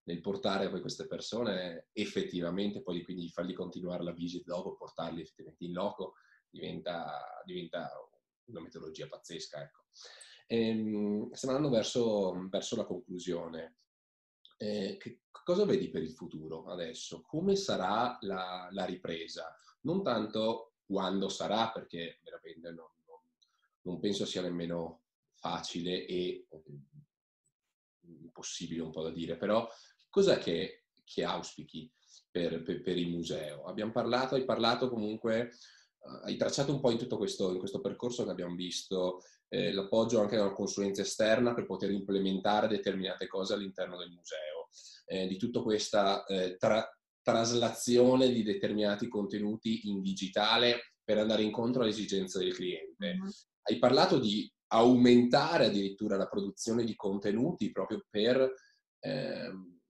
nel 0.07 0.21
portare 0.21 0.69
poi 0.71 0.81
queste 0.81 1.07
persone 1.07 1.87
effettivamente, 1.93 2.83
poi 2.83 3.05
quindi 3.05 3.29
fargli 3.29 3.53
continuare 3.53 4.03
la 4.03 4.13
visita 4.13 4.53
dopo, 4.53 4.75
portarli 4.75 5.21
effettivamente 5.21 5.65
in 5.65 5.73
loco, 5.73 6.15
diventa, 6.51 7.43
diventa 7.45 7.91
una 8.47 8.61
metodologia 8.61 9.09
pazzesca. 9.09 9.63
Ecco. 9.63 9.85
Ehm, 10.47 11.33
stiamo 11.33 11.57
andando 11.57 11.75
verso, 11.75 12.49
verso 12.49 12.77
la 12.77 12.85
conclusione. 12.85 13.77
Eh, 14.59 14.97
che 14.99 15.23
cosa 15.31 15.65
vedi 15.65 15.91
per 15.91 16.03
il 16.03 16.13
futuro 16.13 16.67
adesso? 16.67 17.23
Come 17.23 17.57
sarà 17.57 18.17
la, 18.21 18.69
la 18.71 18.85
ripresa? 18.85 19.55
Non 19.83 20.03
tanto 20.03 20.77
quando 20.87 21.29
sarà, 21.29 21.71
perché 21.71 22.21
veramente 22.23 22.71
non, 22.71 22.89
non, 23.07 23.19
non 23.83 24.01
penso 24.01 24.25
sia 24.25 24.43
nemmeno 24.43 25.03
facile 25.35 26.07
e 26.07 26.47
impossibile 28.01 28.83
un 28.83 28.91
po' 28.91 29.03
da 29.03 29.11
dire, 29.11 29.37
però 29.37 29.69
cos'è 30.09 30.39
che, 30.39 30.87
che 31.05 31.25
auspichi 31.25 31.93
per, 32.31 32.63
per, 32.63 32.83
per, 32.83 32.97
il 32.97 33.11
museo? 33.11 33.65
Abbiamo 33.65 33.93
parlato, 33.93 34.35
hai 34.35 34.45
parlato 34.45 34.89
comunque 34.89 35.53
hai 36.23 36.37
tracciato 36.37 36.73
un 36.73 36.81
po' 36.81 36.91
in 36.91 36.99
tutto 36.99 37.17
questo, 37.17 37.53
in 37.53 37.59
questo 37.59 37.81
percorso 37.81 38.25
che 38.25 38.31
abbiamo 38.31 38.55
visto 38.55 39.23
eh, 39.49 39.73
l'appoggio 39.73 40.21
anche 40.21 40.37
da 40.37 40.45
una 40.45 40.55
consulenza 40.55 41.03
esterna 41.03 41.55
per 41.55 41.67
poter 41.67 41.91
implementare 41.91 42.69
determinate 42.69 43.27
cose 43.27 43.55
all'interno 43.55 43.97
del 43.97 44.11
museo, 44.11 44.69
eh, 45.07 45.27
di 45.27 45.37
tutta 45.37 45.61
questa 45.61 46.25
eh, 46.25 46.57
tra- 46.57 46.89
traslazione 47.23 48.31
di 48.31 48.43
determinati 48.43 49.09
contenuti 49.09 49.89
in 49.89 50.01
digitale 50.01 50.95
per 51.03 51.19
andare 51.19 51.43
incontro 51.43 51.83
alle 51.83 51.91
esigenze 51.91 52.39
del 52.39 52.55
cliente. 52.55 53.15
Mm-hmm. 53.15 53.29
Hai 53.63 53.79
parlato 53.79 54.19
di 54.19 54.51
aumentare 54.69 55.67
addirittura 55.67 56.17
la 56.17 56.29
produzione 56.29 56.85
di 56.85 56.95
contenuti 56.97 57.71
proprio 57.71 58.05
per, 58.09 58.53
ehm, 59.01 59.81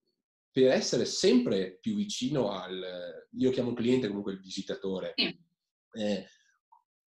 per 0.51 0.71
essere 0.71 1.05
sempre 1.07 1.79
più 1.81 1.95
vicino 1.95 2.51
al, 2.51 3.27
io 3.33 3.51
chiamo 3.51 3.73
cliente 3.73 4.09
comunque 4.09 4.33
il 4.33 4.41
visitatore. 4.41 5.15
Mm 5.21 5.46
eh, 5.93 6.27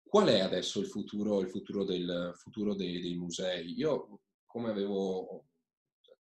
qual 0.03 0.27
è 0.27 0.39
adesso 0.39 0.79
il 0.79 0.88
futuro, 0.88 1.41
il 1.41 1.49
futuro, 1.49 1.83
del, 1.83 2.31
futuro 2.35 2.73
dei, 2.73 3.01
dei, 3.01 3.15
musei? 3.15 3.77
Io, 3.77 4.21
come 4.45 4.69
avevo, 4.69 5.47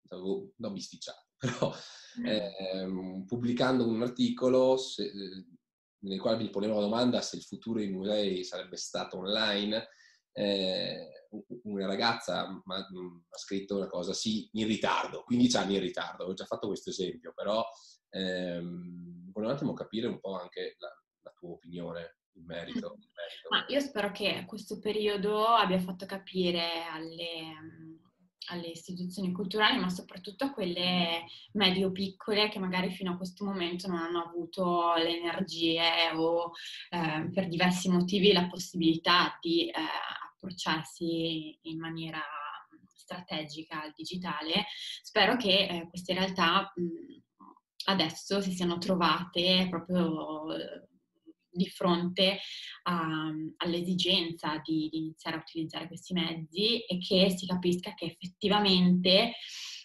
avevo 0.09 0.51
non 0.57 0.73
bisticciato, 0.73 1.27
però 1.37 1.73
eh, 2.25 3.23
pubblicando 3.25 3.87
un 3.87 4.01
articolo 4.01 4.75
se, 4.77 5.09
nel 5.99 6.19
quale 6.19 6.37
mi 6.37 6.49
ponevo 6.49 6.75
la 6.75 6.81
domanda 6.81 7.21
se 7.21 7.37
il 7.37 7.43
futuro 7.43 7.79
dei 7.79 7.89
musei 7.89 8.43
sarebbe 8.43 8.75
stato 8.75 9.17
online, 9.17 9.87
eh, 10.33 11.27
una 11.63 11.85
ragazza 11.85 12.47
ha 12.47 13.37
scritto 13.37 13.77
una 13.77 13.87
cosa, 13.87 14.13
sì, 14.13 14.49
in 14.53 14.67
ritardo, 14.67 15.23
15 15.23 15.57
anni 15.57 15.75
in 15.75 15.81
ritardo, 15.81 16.25
ho 16.25 16.33
già 16.33 16.45
fatto 16.45 16.67
questo 16.67 16.89
esempio, 16.89 17.31
però 17.33 17.63
ehm, 18.09 19.31
volevo 19.31 19.51
un 19.51 19.57
attimo 19.57 19.73
capire 19.73 20.07
un 20.07 20.19
po' 20.19 20.37
anche 20.37 20.75
la, 20.79 20.89
la 21.21 21.31
tua 21.31 21.51
opinione 21.51 22.17
in 22.35 22.45
merito. 22.45 22.97
Ma 23.49 23.65
io 23.67 23.79
spero 23.79 24.11
che 24.11 24.45
questo 24.47 24.79
periodo 24.79 25.45
abbia 25.45 25.79
fatto 25.79 26.05
capire 26.05 26.83
alle, 26.91 27.53
alle 28.47 28.67
istituzioni 28.67 29.31
culturali, 29.31 29.79
ma 29.79 29.89
soprattutto 29.89 30.45
a 30.45 30.51
quelle 30.51 31.25
medio-piccole 31.53 32.49
che 32.49 32.59
magari 32.59 32.91
fino 32.91 33.13
a 33.13 33.17
questo 33.17 33.45
momento 33.45 33.87
non 33.87 33.97
hanno 33.97 34.23
avuto 34.23 34.93
le 34.95 35.17
energie 35.17 36.11
o 36.13 36.51
eh, 36.89 37.29
per 37.33 37.47
diversi 37.47 37.89
motivi 37.89 38.31
la 38.31 38.47
possibilità 38.47 39.37
di 39.41 39.67
eh, 39.67 39.73
approcciarsi 40.33 41.57
in 41.63 41.79
maniera 41.79 42.21
strategica 42.87 43.83
al 43.83 43.93
digitale. 43.95 44.65
Spero 45.01 45.35
che 45.37 45.67
eh, 45.67 45.87
queste 45.89 46.13
realtà 46.13 46.71
mh, 46.75 47.23
adesso 47.85 48.41
si 48.41 48.51
siano 48.51 48.77
trovate 48.77 49.67
proprio 49.69 50.45
di 51.55 51.67
fronte 51.69 52.39
a, 52.83 53.31
all'esigenza 53.57 54.61
di, 54.63 54.89
di, 54.91 54.97
iniziare 54.97 55.37
a 55.37 55.39
utilizzare 55.39 55.87
questi 55.87 56.13
mezzi 56.13 56.79
e 56.85 56.97
che 56.99 57.29
si 57.35 57.45
capisca 57.45 57.93
che 57.93 58.05
effettivamente 58.05 59.33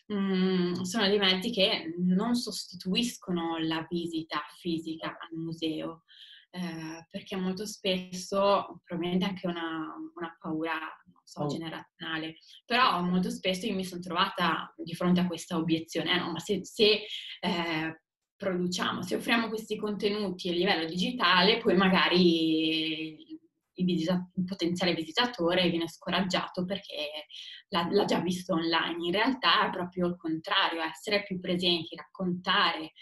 mh, 0.06 0.14
mm, 0.14 0.72
sono 0.83 1.06
dei 1.06 1.18
mezzi 1.18 1.50
che 1.50 1.94
non 1.98 2.35
sostituiscono 2.35 3.59
la 3.59 3.87
visita 3.88 4.42
fisica 4.59 5.16
al 5.18 5.38
museo. 5.38 6.04
Eh, 6.52 7.06
perché 7.09 7.37
molto 7.37 7.64
spesso, 7.64 8.80
probabilmente 8.83 9.24
anche 9.24 9.46
una, 9.46 9.94
una 10.16 10.37
paura, 10.40 10.72
non 11.04 11.22
so, 11.22 11.42
oh. 11.42 11.46
generazionale, 11.46 12.38
però 12.66 13.00
molto 13.02 13.30
spesso 13.30 13.66
io 13.66 13.74
mi 13.76 13.85
sono 13.85 14.00
trovata 14.00 14.74
di 14.76 14.92
fronte 14.94 15.20
a 15.20 15.28
questa 15.28 15.56
obiezione, 15.56 16.12
eh, 16.12 16.18
no, 16.18 16.33
ma 16.33 16.40
se, 16.40 16.64
se 16.64 17.06
eh, 17.38 18.00
produciamo, 18.40 19.03
se 19.03 19.16
offriamo 19.16 19.48
questi 19.48 19.76
contenuti 19.76 20.48
a 20.48 20.53
livello 20.53 20.87
digitale, 20.87 21.59
poi 21.59 21.76
magari 21.76 23.38
il, 23.74 23.85
visita- 23.85 24.31
il 24.35 24.44
potenziale 24.46 24.94
visitatore 24.94 25.68
viene 25.68 25.87
scoraggiato 25.87 26.64
perché 26.64 27.26
l'ha, 27.68 27.87
l'ha, 27.90 28.07
già 28.07 28.20
visto 28.20 28.55
online. 28.55 29.05
In 29.05 29.12
realtà 29.12 29.66
è 29.66 29.70
proprio 29.70 30.07
il 30.07 30.16
contrario, 30.16 30.81
essere 30.81 31.22
più 31.22 31.38
presenti, 31.38 31.94
raccontare. 31.94 32.92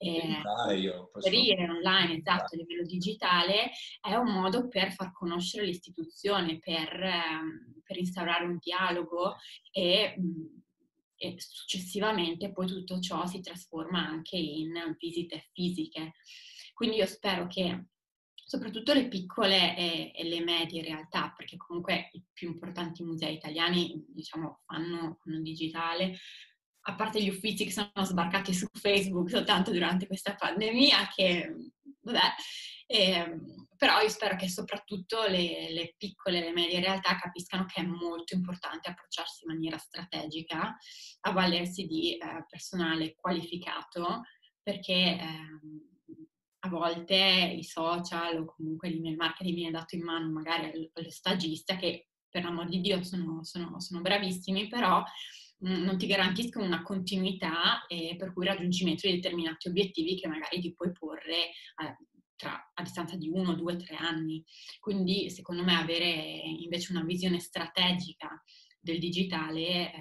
Eh, 0.00 0.40
inserire 1.16 1.68
online 1.68 2.18
esatto 2.18 2.54
a 2.54 2.56
livello 2.56 2.84
digitale 2.84 3.72
è 4.00 4.14
un 4.14 4.32
modo 4.32 4.68
per 4.68 4.92
far 4.92 5.12
conoscere 5.12 5.66
l'istituzione, 5.66 6.60
per, 6.60 7.02
eh, 7.02 7.82
per 7.82 7.98
instaurare 7.98 8.44
un 8.44 8.58
dialogo 8.58 9.34
e 9.72 10.14
mh, 10.16 10.67
e 11.18 11.34
successivamente 11.38 12.52
poi 12.52 12.66
tutto 12.66 13.00
ciò 13.00 13.26
si 13.26 13.40
trasforma 13.40 14.06
anche 14.06 14.36
in 14.36 14.72
visite 14.98 15.48
fisiche. 15.52 16.12
Quindi 16.72 16.96
io 16.96 17.06
spero 17.06 17.46
che 17.46 17.88
soprattutto 18.32 18.94
le 18.94 19.08
piccole 19.08 19.76
e, 19.76 20.12
e, 20.14 20.24
le 20.24 20.40
medie 20.40 20.82
realtà, 20.82 21.34
perché 21.36 21.58
comunque 21.58 22.08
i 22.12 22.24
più 22.32 22.48
importanti 22.48 23.02
musei 23.02 23.34
italiani, 23.34 24.02
diciamo, 24.08 24.62
fanno, 24.64 25.18
fanno 25.22 25.40
digitale, 25.42 26.18
a 26.88 26.94
parte 26.94 27.22
gli 27.22 27.28
uffici 27.28 27.64
che 27.64 27.72
sono 27.72 27.90
sbarcati 28.04 28.54
su 28.54 28.66
Facebook 28.72 29.28
soltanto 29.28 29.70
durante 29.70 30.06
questa 30.06 30.34
pandemia, 30.34 31.08
che 31.14 31.54
vabbè, 32.00 32.20
eh, 32.90 33.38
però 33.76 34.00
io 34.00 34.08
spero 34.08 34.34
che 34.34 34.48
soprattutto 34.48 35.26
le, 35.26 35.70
le 35.70 35.94
piccole 35.96 36.38
e 36.38 36.40
le 36.40 36.52
medie 36.52 36.80
realtà 36.80 37.16
capiscano 37.16 37.66
che 37.66 37.82
è 37.82 37.84
molto 37.84 38.34
importante 38.34 38.88
approcciarsi 38.88 39.44
in 39.44 39.52
maniera 39.52 39.76
strategica, 39.76 40.76
avvalersi 41.20 41.86
di 41.86 42.16
eh, 42.16 42.44
personale 42.48 43.14
qualificato, 43.14 44.22
perché 44.62 44.92
eh, 44.92 45.20
a 46.60 46.68
volte 46.68 47.54
i 47.56 47.62
social 47.62 48.38
o 48.38 48.44
comunque 48.46 48.88
l'email 48.88 49.16
marketing 49.16 49.54
viene 49.54 49.70
dato 49.70 49.94
in 49.94 50.02
mano 50.02 50.30
magari 50.30 50.90
allo 50.92 51.10
stagista 51.10 51.76
che 51.76 52.08
per 52.28 52.42
l'amor 52.42 52.68
di 52.68 52.80
Dio 52.80 53.02
sono, 53.04 53.44
sono, 53.44 53.80
sono 53.80 54.00
bravissimi, 54.00 54.66
però 54.66 55.02
mm, 55.66 55.84
non 55.84 55.98
ti 55.98 56.06
garantiscono 56.06 56.64
una 56.64 56.82
continuità 56.82 57.86
e 57.86 58.16
per 58.18 58.32
cui 58.32 58.44
il 58.44 58.50
raggiungimento 58.50 59.06
di 59.06 59.14
determinati 59.14 59.68
obiettivi 59.68 60.16
che 60.16 60.26
magari 60.26 60.60
ti 60.60 60.72
puoi 60.72 60.90
porre 60.92 61.34
eh, 61.34 61.96
tra, 62.38 62.70
a 62.72 62.82
distanza 62.82 63.16
di 63.16 63.28
uno, 63.28 63.54
due, 63.54 63.76
tre 63.76 63.96
anni. 63.96 64.42
Quindi 64.80 65.28
secondo 65.28 65.62
me 65.62 65.74
avere 65.74 66.06
invece 66.06 66.92
una 66.92 67.04
visione 67.04 67.40
strategica 67.40 68.42
del 68.80 68.98
digitale 68.98 69.60
eh, 69.60 69.92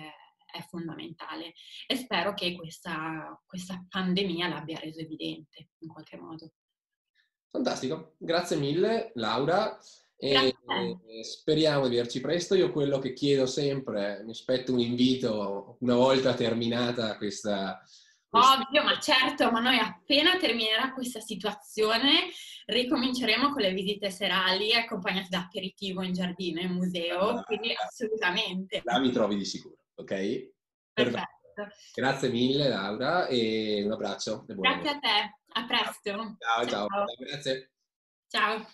è 0.50 0.62
fondamentale 0.70 1.54
e 1.86 1.96
spero 1.98 2.34
che 2.34 2.56
questa, 2.56 3.38
questa 3.46 3.86
pandemia 3.90 4.48
l'abbia 4.48 4.80
reso 4.80 5.00
evidente 5.00 5.72
in 5.80 5.90
qualche 5.90 6.18
modo. 6.18 6.52
Fantastico, 7.50 8.16
grazie 8.18 8.56
mille 8.56 9.12
Laura. 9.16 9.78
E 10.20 10.56
speriamo 11.22 11.88
di 11.88 11.96
vederci 11.96 12.22
presto. 12.22 12.56
Io 12.56 12.72
quello 12.72 12.98
che 12.98 13.14
chiedo 13.14 13.46
sempre, 13.46 14.24
mi 14.24 14.32
aspetto 14.32 14.74
un 14.74 14.80
invito 14.80 15.78
una 15.82 15.94
volta 15.94 16.34
terminata 16.34 17.18
questa, 17.18 17.80
Ovvio, 18.30 18.84
ma 18.84 19.00
certo, 19.00 19.52
ma 19.52 19.60
noi 19.60 19.78
appena 19.78 20.38
terminerà 20.38 20.94
questa 20.94 21.22
situazione 21.22 22.30
ricominceremo 22.66 23.52
con 23.52 23.62
le 23.62 23.72
visite 23.72 24.10
serali 24.10 24.74
accompagnate 24.74 25.28
da 25.30 25.40
aperitivo 25.40 26.02
in 26.02 26.14
giardino 26.14 26.60
e 26.60 26.68
museo, 26.68 27.42
quindi 27.44 27.74
assolutamente. 27.74 28.82
Là 28.84 29.00
mi 29.00 29.12
trovi 29.12 29.38
di 29.38 29.46
sicuro, 29.46 29.78
ok? 29.96 30.52
Perfetto. 30.92 31.36
Grazie 31.96 32.30
mille 32.30 32.68
Laura 32.68 33.28
e 33.28 33.84
un 33.84 33.92
abbraccio. 33.92 34.44
Grazie 34.48 34.90
a 34.90 35.00
te, 35.00 35.40
a 35.54 35.66
presto. 35.66 36.38
Ciao, 36.38 36.68
ciao. 36.68 36.88
ciao. 36.88 37.06
Grazie. 37.18 37.72
Ciao. 38.28 38.68